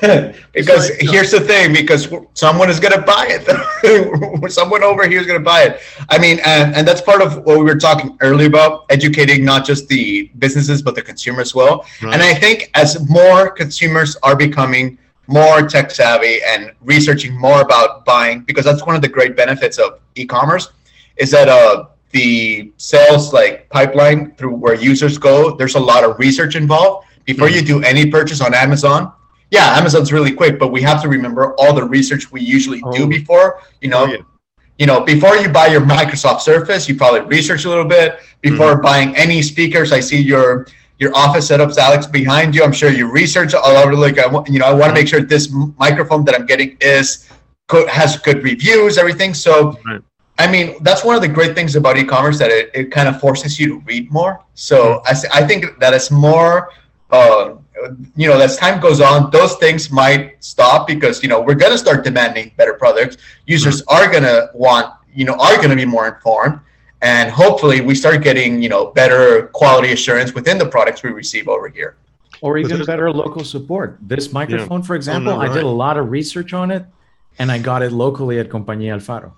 because 0.52 0.90
like, 0.90 1.00
here's 1.00 1.30
the 1.30 1.40
thing: 1.40 1.72
because 1.72 2.12
someone 2.34 2.68
is 2.68 2.78
going 2.78 2.92
to 2.92 3.00
buy 3.00 3.28
it. 3.30 4.52
someone 4.52 4.82
over 4.82 5.08
here 5.08 5.20
is 5.20 5.26
going 5.26 5.40
to 5.40 5.44
buy 5.44 5.62
it. 5.62 5.80
I 6.10 6.18
mean, 6.18 6.38
and, 6.44 6.74
and 6.74 6.86
that's 6.86 7.00
part 7.00 7.22
of 7.22 7.44
what 7.44 7.58
we 7.58 7.64
were 7.64 7.78
talking 7.78 8.16
earlier 8.20 8.48
about 8.48 8.84
educating 8.90 9.44
not 9.44 9.64
just 9.64 9.88
the 9.88 10.30
businesses 10.38 10.82
but 10.82 10.94
the 10.94 11.02
consumer 11.02 11.40
as 11.40 11.54
well. 11.54 11.86
Right. 12.02 12.12
And 12.12 12.22
I 12.22 12.34
think 12.34 12.70
as 12.74 13.08
more 13.08 13.50
consumers 13.50 14.16
are 14.22 14.36
becoming 14.36 14.98
more 15.28 15.66
tech 15.66 15.90
savvy 15.90 16.40
and 16.46 16.72
researching 16.82 17.38
more 17.38 17.62
about 17.62 18.04
buying 18.04 18.40
because 18.40 18.64
that's 18.64 18.84
one 18.84 18.96
of 18.96 19.02
the 19.02 19.08
great 19.08 19.34
benefits 19.36 19.78
of 19.78 20.00
e-commerce 20.16 20.68
is 21.16 21.30
that 21.30 21.48
uh, 21.48 21.86
the 22.12 22.72
sales 22.76 23.32
like 23.32 23.68
pipeline 23.70 24.34
through 24.36 24.54
where 24.54 24.74
users 24.74 25.18
go 25.18 25.56
there's 25.56 25.74
a 25.74 25.80
lot 25.80 26.04
of 26.04 26.18
research 26.18 26.54
involved 26.56 27.06
before 27.24 27.48
mm-hmm. 27.48 27.56
you 27.56 27.62
do 27.62 27.82
any 27.82 28.10
purchase 28.10 28.40
on 28.40 28.54
amazon 28.54 29.12
yeah 29.50 29.76
amazon's 29.78 30.12
really 30.12 30.32
quick 30.32 30.58
but 30.58 30.68
we 30.68 30.80
have 30.80 31.02
to 31.02 31.08
remember 31.08 31.54
all 31.54 31.74
the 31.74 31.84
research 31.84 32.30
we 32.30 32.40
usually 32.40 32.80
oh. 32.84 32.92
do 32.92 33.06
before 33.06 33.60
you 33.80 33.88
know 33.88 34.04
oh, 34.04 34.06
yeah. 34.06 34.18
you 34.78 34.86
know 34.86 35.00
before 35.00 35.36
you 35.36 35.48
buy 35.48 35.66
your 35.66 35.80
microsoft 35.80 36.40
surface 36.40 36.88
you 36.88 36.94
probably 36.94 37.20
research 37.22 37.64
a 37.64 37.68
little 37.68 37.84
bit 37.84 38.20
before 38.40 38.72
mm-hmm. 38.72 38.82
buying 38.82 39.16
any 39.16 39.42
speakers 39.42 39.90
i 39.90 40.00
see 40.00 40.20
your 40.20 40.66
your 41.02 41.14
office 41.16 41.50
setups, 41.50 41.78
Alex, 41.78 42.06
behind 42.06 42.54
you. 42.54 42.62
I'm 42.62 42.72
sure 42.72 42.88
you 42.88 43.10
research 43.10 43.54
all 43.54 43.76
over. 43.76 43.94
Like, 43.94 44.18
I, 44.18 44.30
you 44.46 44.60
know, 44.60 44.66
I 44.66 44.72
want 44.72 44.90
to 44.90 44.94
make 44.94 45.08
sure 45.08 45.20
this 45.20 45.50
microphone 45.76 46.24
that 46.26 46.34
I'm 46.36 46.46
getting 46.46 46.76
is 46.80 47.28
has 47.90 48.18
good 48.18 48.44
reviews, 48.44 48.98
everything. 48.98 49.34
So, 49.34 49.76
right. 49.84 50.00
I 50.38 50.50
mean, 50.50 50.82
that's 50.82 51.04
one 51.04 51.14
of 51.14 51.22
the 51.22 51.28
great 51.28 51.54
things 51.54 51.76
about 51.76 51.96
e-commerce 51.98 52.38
that 52.38 52.50
it, 52.50 52.70
it 52.74 52.90
kind 52.90 53.08
of 53.08 53.20
forces 53.20 53.60
you 53.60 53.66
to 53.68 53.78
read 53.80 54.10
more. 54.10 54.42
So, 54.54 55.02
I, 55.04 55.14
I 55.34 55.46
think 55.46 55.78
that 55.78 55.94
it's 55.94 56.10
more. 56.10 56.70
Uh, 57.10 57.56
you 58.16 58.28
know, 58.28 58.40
as 58.40 58.56
time 58.56 58.80
goes 58.80 59.00
on, 59.00 59.30
those 59.30 59.56
things 59.56 59.90
might 59.90 60.42
stop 60.42 60.86
because 60.86 61.22
you 61.22 61.28
know 61.28 61.40
we're 61.40 61.54
going 61.54 61.72
to 61.72 61.78
start 61.78 62.04
demanding 62.04 62.52
better 62.56 62.74
products. 62.74 63.18
Users 63.46 63.82
are 63.82 64.10
going 64.10 64.22
to 64.22 64.50
want, 64.54 64.94
you 65.12 65.24
know, 65.24 65.34
are 65.34 65.56
going 65.56 65.70
to 65.70 65.76
be 65.76 65.84
more 65.84 66.08
informed 66.08 66.60
and 67.02 67.30
hopefully 67.30 67.80
we 67.80 67.94
start 67.94 68.22
getting 68.22 68.62
you 68.62 68.68
know 68.68 68.86
better 68.92 69.48
quality 69.48 69.92
assurance 69.92 70.32
within 70.32 70.56
the 70.56 70.66
products 70.66 71.02
we 71.02 71.10
receive 71.10 71.48
over 71.48 71.68
here 71.68 71.96
or 72.40 72.56
even 72.56 72.82
better 72.84 73.12
local 73.12 73.44
support 73.44 73.98
this 74.00 74.32
microphone 74.32 74.80
yeah. 74.80 74.86
for 74.86 74.96
example 74.96 75.32
oh, 75.32 75.34
no, 75.34 75.40
right. 75.40 75.50
i 75.50 75.54
did 75.54 75.64
a 75.64 75.68
lot 75.84 75.96
of 75.98 76.10
research 76.10 76.54
on 76.54 76.70
it 76.70 76.84
and 77.38 77.52
i 77.52 77.58
got 77.58 77.82
it 77.82 77.92
locally 77.92 78.38
at 78.38 78.48
compañía 78.48 78.94
alfaro 78.94 79.32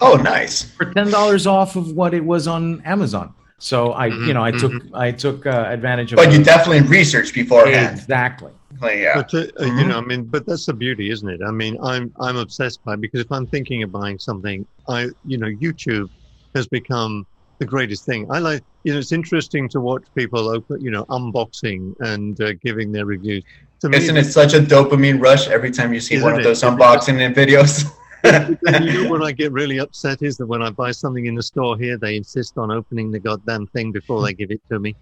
oh 0.00 0.16
nice 0.16 0.62
for 0.62 0.86
$10 0.86 1.46
off 1.46 1.76
of 1.76 1.92
what 1.92 2.14
it 2.14 2.24
was 2.24 2.46
on 2.46 2.80
amazon 2.82 3.34
so 3.58 3.92
i 3.94 4.08
mm-hmm, 4.08 4.26
you 4.26 4.34
know 4.34 4.44
i 4.44 4.50
took 4.50 4.72
mm-hmm. 4.72 4.94
i 4.94 5.10
took 5.10 5.46
uh, 5.46 5.66
advantage 5.68 6.12
of 6.12 6.16
but 6.16 6.32
you 6.32 6.42
definitely 6.42 6.86
researched 6.88 7.34
beforehand 7.34 7.98
exactly 7.98 8.52
yeah. 8.82 9.14
But, 9.14 9.34
uh, 9.34 9.38
mm-hmm. 9.38 9.78
you 9.78 9.84
know, 9.86 9.98
I 9.98 10.00
mean, 10.00 10.24
but 10.24 10.46
that's 10.46 10.66
the 10.66 10.72
beauty, 10.72 11.10
isn't 11.10 11.28
it? 11.28 11.40
I 11.44 11.50
mean, 11.50 11.76
I'm 11.82 12.12
I'm 12.20 12.36
obsessed 12.36 12.84
by 12.84 12.94
it 12.94 13.00
because 13.00 13.20
if 13.20 13.32
I'm 13.32 13.46
thinking 13.46 13.82
of 13.82 13.90
buying 13.90 14.18
something, 14.18 14.66
I 14.88 15.08
you 15.24 15.38
know, 15.38 15.46
YouTube 15.46 16.10
has 16.54 16.66
become 16.66 17.26
the 17.58 17.64
greatest 17.64 18.04
thing. 18.04 18.30
I 18.30 18.38
like, 18.38 18.62
you 18.84 18.92
know, 18.92 18.98
it's 18.98 19.12
interesting 19.12 19.68
to 19.70 19.80
watch 19.80 20.04
people 20.14 20.48
open, 20.48 20.80
you 20.80 20.90
know, 20.90 21.04
unboxing 21.06 21.94
and 22.00 22.40
uh, 22.40 22.52
giving 22.54 22.92
their 22.92 23.04
reviews. 23.04 23.42
To 23.80 23.90
Isn't 23.90 24.14
me, 24.14 24.20
it 24.20 24.24
such 24.24 24.54
a 24.54 24.60
dopamine 24.60 25.20
rush 25.20 25.48
every 25.48 25.70
time 25.70 25.92
you 25.92 26.00
see 26.00 26.20
one 26.20 26.34
of 26.34 26.42
those 26.42 26.62
unboxing 26.62 27.20
and 27.20 27.34
videos? 27.34 27.90
you 28.24 29.04
know 29.04 29.10
what 29.10 29.22
I 29.22 29.32
get 29.32 29.52
really 29.52 29.78
upset 29.78 30.22
is 30.22 30.36
that 30.38 30.46
when 30.46 30.62
I 30.62 30.70
buy 30.70 30.90
something 30.90 31.26
in 31.26 31.34
the 31.34 31.42
store 31.42 31.78
here, 31.78 31.96
they 31.96 32.16
insist 32.16 32.58
on 32.58 32.70
opening 32.70 33.10
the 33.10 33.18
goddamn 33.18 33.66
thing 33.68 33.92
before 33.92 34.22
they 34.22 34.32
give 34.32 34.50
it 34.50 34.60
to 34.70 34.80
me. 34.80 34.96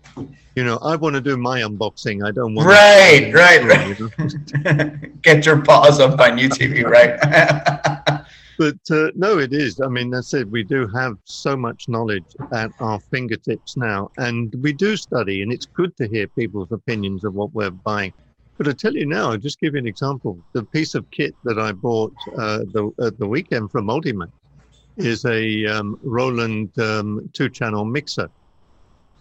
You 0.54 0.64
know, 0.64 0.78
I 0.82 0.96
want 0.96 1.14
to 1.14 1.20
do 1.20 1.36
my 1.36 1.60
unboxing. 1.60 2.26
I 2.26 2.30
don't 2.30 2.54
want. 2.54 2.68
Right, 2.68 3.32
right, 3.34 3.62
right. 3.64 5.22
Get 5.22 5.46
your 5.46 5.62
paws 5.62 5.98
up 5.98 6.20
on 6.20 6.38
YouTube, 6.38 6.84
right? 6.84 7.18
but 8.58 8.76
uh, 8.90 9.10
no, 9.14 9.38
it 9.38 9.52
is. 9.52 9.80
I 9.80 9.88
mean, 9.88 10.10
that's 10.10 10.34
it. 10.34 10.48
We 10.50 10.62
do 10.62 10.86
have 10.88 11.16
so 11.24 11.56
much 11.56 11.88
knowledge 11.88 12.24
at 12.52 12.70
our 12.80 13.00
fingertips 13.00 13.76
now, 13.76 14.10
and 14.18 14.54
we 14.60 14.72
do 14.72 14.96
study, 14.96 15.42
and 15.42 15.52
it's 15.52 15.66
good 15.66 15.96
to 15.96 16.06
hear 16.06 16.26
people's 16.26 16.72
opinions 16.72 17.24
of 17.24 17.34
what 17.34 17.54
we're 17.54 17.70
buying. 17.70 18.12
But 18.58 18.68
I 18.68 18.72
tell 18.72 18.94
you 18.94 19.06
now, 19.06 19.30
I'll 19.30 19.36
just 19.36 19.60
give 19.60 19.74
you 19.74 19.78
an 19.78 19.86
example. 19.86 20.38
The 20.52 20.62
piece 20.64 20.94
of 20.94 21.10
kit 21.10 21.34
that 21.44 21.58
I 21.58 21.72
bought 21.72 22.14
uh, 22.36 22.58
the, 22.72 22.90
at 23.00 23.18
the 23.18 23.26
weekend 23.26 23.70
from 23.70 23.86
Multimax 23.86 24.30
is 24.96 25.24
a 25.26 25.66
um, 25.66 25.98
Roland 26.02 26.78
um, 26.78 27.28
two-channel 27.34 27.84
mixer. 27.84 28.30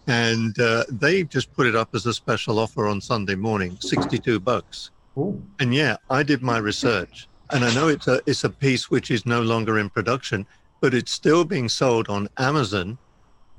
And 0.06 0.58
uh, 0.58 0.84
they 0.88 1.24
just 1.24 1.52
put 1.52 1.66
it 1.66 1.74
up 1.74 1.94
as 1.94 2.06
a 2.06 2.14
special 2.14 2.58
offer 2.58 2.86
on 2.86 3.00
Sunday 3.00 3.34
morning, 3.34 3.76
62 3.80 4.40
bucks. 4.40 4.90
Ooh. 5.18 5.42
And 5.60 5.74
yeah, 5.74 5.96
I 6.08 6.22
did 6.22 6.42
my 6.42 6.58
research 6.58 7.28
and 7.50 7.64
I 7.64 7.74
know 7.74 7.88
it's 7.88 8.08
a 8.08 8.20
it's 8.26 8.44
a 8.44 8.50
piece 8.50 8.90
which 8.90 9.10
is 9.10 9.26
no 9.26 9.42
longer 9.42 9.78
in 9.78 9.90
production, 9.90 10.46
but 10.80 10.94
it's 10.94 11.12
still 11.12 11.44
being 11.44 11.68
sold 11.68 12.08
on 12.08 12.28
Amazon. 12.38 12.98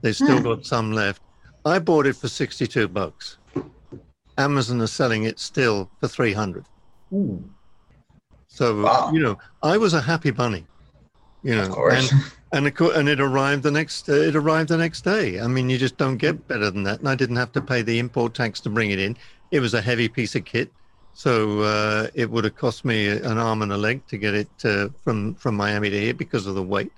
They've 0.02 0.16
still 0.16 0.38
hmm. 0.38 0.44
got 0.44 0.66
some 0.66 0.92
left. 0.92 1.22
I 1.66 1.80
bought 1.80 2.06
it 2.06 2.16
for 2.16 2.28
sixty 2.28 2.68
two 2.68 2.88
bucks. 2.88 3.38
Amazon 4.38 4.82
is 4.82 4.92
selling 4.92 5.24
it 5.24 5.40
still 5.40 5.90
for 6.00 6.08
three 6.08 6.34
hundred. 6.34 6.66
So 8.48 8.82
wow. 8.82 9.12
you 9.14 9.20
know, 9.20 9.38
I 9.62 9.78
was 9.78 9.94
a 9.94 10.02
happy 10.02 10.32
bunny. 10.32 10.66
You 11.44 11.56
know, 11.56 11.64
of 11.64 11.72
course. 11.72 12.12
And, 12.12 12.22
and 12.52 12.68
it, 12.68 12.80
and 12.80 13.10
it 13.10 13.20
arrived 13.20 13.64
the 13.64 13.72
next 13.72 14.10
uh, 14.10 14.14
it 14.14 14.36
arrived 14.36 14.70
the 14.70 14.78
next 14.78 15.02
day. 15.02 15.40
I 15.40 15.48
mean, 15.48 15.70
you 15.70 15.78
just 15.78 15.98
don't 15.98 16.18
get 16.18 16.48
better 16.48 16.72
than 16.72 16.84
that. 16.84 17.00
And 17.00 17.10
I 17.10 17.16
didn't 17.16 17.36
have 17.36 17.52
to 17.54 17.62
pay 17.62 17.82
the 17.82 18.00
import 18.00 18.34
tax 18.34 18.60
to 18.62 18.70
bring 18.70 18.92
it 18.92 19.00
in. 19.00 19.18
It 19.52 19.60
was 19.60 19.74
a 19.74 19.82
heavy 19.82 20.08
piece 20.08 20.36
of 20.36 20.46
kit. 20.46 20.72
So 21.14 21.62
uh, 21.62 22.08
it 22.14 22.30
would 22.30 22.44
have 22.44 22.56
cost 22.56 22.86
me 22.86 23.08
an 23.08 23.40
arm 23.40 23.64
and 23.64 23.72
a 23.72 23.78
leg 23.78 24.06
to 24.08 24.18
get 24.18 24.36
it 24.36 24.50
uh, 24.64 24.90
from 25.04 25.34
from 25.36 25.56
Miami 25.56 25.90
to 25.90 26.00
here 26.00 26.14
because 26.14 26.46
of 26.46 26.56
the 26.56 26.64
weight. 26.64 26.92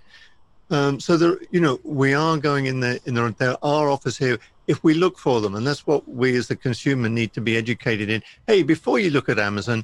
Um, 0.72 1.00
so 1.00 1.18
there, 1.18 1.40
you 1.52 1.60
know, 1.60 1.80
we 1.84 2.14
are 2.14 2.38
going 2.38 2.68
in 2.68 2.80
there. 2.80 3.00
In 3.06 3.16
there, 3.16 3.30
there 3.32 3.58
are 3.64 3.90
offers 3.90 4.18
here 4.18 4.38
if 4.70 4.84
we 4.84 4.94
look 4.94 5.18
for 5.18 5.42
them, 5.42 5.56
and 5.56 5.66
that's 5.66 5.88
what 5.88 6.08
we 6.08 6.38
as 6.38 6.48
the 6.48 6.56
consumer 6.56 7.10
need 7.10 7.34
to 7.34 7.42
be 7.42 7.58
educated 7.58 8.08
in. 8.10 8.22
Hey, 8.46 8.62
before 8.62 9.00
you 9.00 9.10
look 9.10 9.28
at 9.28 9.40
Amazon, 9.40 9.84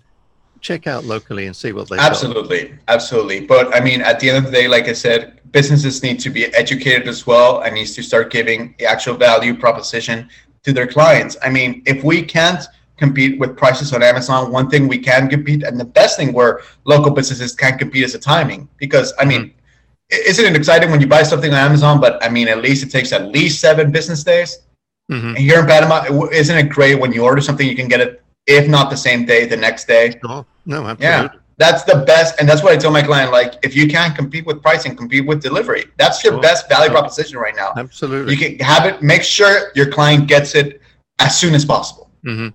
check 0.61 0.85
out 0.85 1.03
locally 1.03 1.47
and 1.47 1.55
see 1.55 1.71
what 1.71 1.89
they. 1.89 1.97
Absolutely, 1.97 2.69
got. 2.69 2.79
absolutely. 2.87 3.41
But 3.41 3.75
I 3.75 3.79
mean, 3.79 4.01
at 4.01 4.19
the 4.19 4.29
end 4.29 4.37
of 4.37 4.51
the 4.51 4.55
day, 4.55 4.67
like 4.67 4.87
I 4.87 4.93
said, 4.93 5.41
businesses 5.51 6.03
need 6.03 6.19
to 6.19 6.29
be 6.29 6.45
educated 6.53 7.07
as 7.07 7.25
well, 7.25 7.61
and 7.61 7.73
needs 7.73 7.95
to 7.95 8.03
start 8.03 8.31
giving 8.31 8.75
the 8.77 8.85
actual 8.85 9.15
value 9.15 9.57
proposition 9.57 10.29
to 10.61 10.71
their 10.71 10.87
clients. 10.87 11.35
I 11.41 11.49
mean, 11.49 11.81
if 11.87 12.03
we 12.03 12.21
can't 12.21 12.63
compete 12.97 13.39
with 13.39 13.57
prices 13.57 13.91
on 13.91 14.01
Amazon. 14.01 14.51
One 14.51 14.69
thing 14.69 14.87
we 14.87 14.99
can 14.99 15.27
compete, 15.29 15.63
and 15.63 15.79
the 15.79 15.85
best 15.85 16.17
thing 16.17 16.31
where 16.31 16.61
local 16.85 17.11
businesses 17.11 17.53
can 17.53 17.77
compete 17.77 18.03
is 18.03 18.13
the 18.13 18.19
timing. 18.19 18.69
Because 18.77 19.13
I 19.19 19.25
mean, 19.25 19.41
mm-hmm. 19.41 20.29
isn't 20.29 20.45
it 20.45 20.55
exciting 20.55 20.91
when 20.91 21.01
you 21.01 21.07
buy 21.07 21.23
something 21.23 21.51
on 21.51 21.57
Amazon? 21.57 21.99
But 21.99 22.23
I 22.23 22.29
mean, 22.29 22.47
at 22.47 22.61
least 22.61 22.83
it 22.83 22.91
takes 22.91 23.11
at 23.11 23.27
least 23.29 23.59
seven 23.59 23.91
business 23.91 24.23
days. 24.23 24.59
Mm-hmm. 25.11 25.27
And 25.27 25.37
here 25.37 25.59
in 25.59 25.65
Panama, 25.65 26.03
isn't 26.31 26.57
it 26.57 26.69
great 26.69 26.99
when 26.99 27.11
you 27.11 27.23
order 27.23 27.41
something, 27.41 27.67
you 27.67 27.75
can 27.75 27.87
get 27.87 28.01
it, 28.01 28.23
if 28.47 28.67
not 28.67 28.89
the 28.89 28.97
same 28.97 29.25
day, 29.25 29.45
the 29.45 29.57
next 29.57 29.85
day? 29.85 30.19
Oh, 30.23 30.45
no, 30.65 30.85
absolutely. 30.87 31.05
Yeah. 31.05 31.29
That's 31.57 31.83
the 31.83 32.03
best, 32.05 32.35
and 32.39 32.49
that's 32.49 32.63
what 32.63 32.73
I 32.73 32.77
tell 32.77 32.91
my 32.91 33.01
client. 33.01 33.31
Like, 33.31 33.53
if 33.63 33.75
you 33.75 33.87
can't 33.87 34.13
compete 34.13 34.45
with 34.45 34.61
pricing, 34.61 34.93
compete 34.95 35.25
with 35.25 35.41
delivery. 35.41 35.85
That's 35.97 36.21
your 36.21 36.41
best 36.41 36.67
value 36.67 36.91
proposition 36.91 37.37
right 37.37 37.55
now. 37.55 37.71
Absolutely. 37.77 38.33
You 38.33 38.39
can 38.39 38.59
have 38.59 38.85
it. 38.85 39.01
Make 39.01 39.23
sure 39.23 39.71
your 39.73 39.89
client 39.89 40.27
gets 40.27 40.53
it 40.53 40.81
as 41.19 41.39
soon 41.39 41.55
as 41.55 41.63
possible. 41.63 42.11
Mm-hmm. 42.25 42.49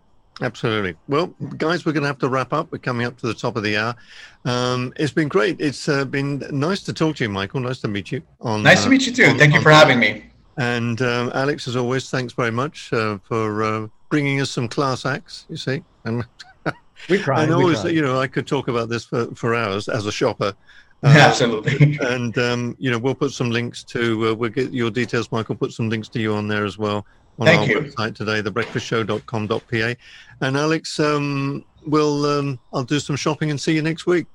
Absolutely. 0.44 0.96
Well, 1.08 1.28
guys, 1.56 1.84
we're 1.84 1.92
going 1.92 2.02
to 2.02 2.08
have 2.08 2.18
to 2.18 2.28
wrap 2.28 2.52
up. 2.52 2.72
We're 2.72 2.78
coming 2.78 3.06
up 3.06 3.16
to 3.18 3.26
the 3.26 3.34
top 3.34 3.56
of 3.56 3.62
the 3.62 3.76
hour. 3.76 3.94
Um, 4.44 4.92
it's 4.96 5.12
been 5.12 5.28
great. 5.28 5.60
It's 5.60 5.88
uh, 5.88 6.04
been 6.04 6.42
nice 6.50 6.82
to 6.84 6.92
talk 6.92 7.16
to 7.16 7.24
you, 7.24 7.30
Michael. 7.30 7.60
Nice 7.60 7.80
to 7.80 7.88
meet 7.88 8.10
you. 8.12 8.22
On, 8.40 8.62
nice 8.62 8.82
to 8.82 8.86
uh, 8.86 8.90
meet 8.90 9.06
you 9.06 9.12
too. 9.12 9.26
On, 9.26 9.38
Thank 9.38 9.54
you 9.54 9.60
for 9.60 9.70
having 9.70 9.98
me. 9.98 10.29
And 10.61 11.01
um, 11.01 11.33
Alex, 11.35 11.66
as 11.68 11.75
always, 11.75 12.11
thanks 12.11 12.35
very 12.35 12.51
much 12.51 12.92
uh, 12.92 13.16
for 13.25 13.64
uh, 13.64 13.88
bringing 14.11 14.42
us 14.42 14.51
some 14.51 14.68
class 14.68 15.07
acts. 15.07 15.46
You 15.49 15.57
see, 15.57 15.83
and 16.05 16.23
we 17.09 17.16
try. 17.16 17.42
And 17.42 17.53
always, 17.55 17.83
you 17.85 18.03
know, 18.03 18.20
I 18.20 18.27
could 18.27 18.46
talk 18.46 18.68
about 18.68 18.90
this 18.90 19.07
for, 19.07 19.35
for 19.35 19.55
hours 19.55 19.88
as 19.88 20.07
a 20.07 20.12
shopper. 20.12 20.55
Um, 21.03 21.16
Absolutely. 21.16 21.99
And 22.03 22.37
um, 22.37 22.77
you 22.79 22.90
know, 22.90 22.99
we'll 22.99 23.14
put 23.14 23.33
some 23.33 23.51
links 23.51 23.83
to. 23.85 24.29
Uh, 24.29 24.35
we'll 24.35 24.51
get 24.51 24.70
your 24.70 24.90
details, 24.90 25.33
Michael. 25.33 25.55
Put 25.55 25.73
some 25.73 25.88
links 25.88 26.11
to 26.11 26.20
you 26.20 26.35
on 26.35 26.46
there 26.46 26.66
as 26.66 26.77
well 26.77 27.07
on 27.38 27.46
Thank 27.46 27.61
our 27.62 27.68
you. 27.68 27.81
website 27.81 28.14
today, 28.14 28.42
thebreakfastshow.com.pa. 28.42 29.94
And 30.42 30.57
Alex, 30.59 31.01
um, 31.01 31.64
we'll 31.87 32.27
um, 32.27 32.59
I'll 32.75 32.85
do 32.85 33.01
some 33.01 33.16
shopping 33.16 33.51
and 33.51 33.59
see 33.59 33.75
you 33.75 33.81
next 33.81 34.05
week. 34.05 34.27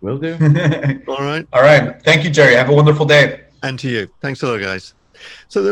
Will 0.00 0.16
do. 0.16 0.32
All 1.08 1.18
right. 1.18 1.46
All 1.52 1.60
right. 1.60 2.02
Thank 2.02 2.24
you, 2.24 2.30
Gerry. 2.30 2.54
Have 2.54 2.70
a 2.70 2.74
wonderful 2.74 3.04
day. 3.04 3.42
And 3.62 3.78
to 3.80 3.90
you. 3.90 4.08
Thanks 4.22 4.42
a 4.42 4.46
lot, 4.46 4.62
guys. 4.62 4.94
So 5.48 5.62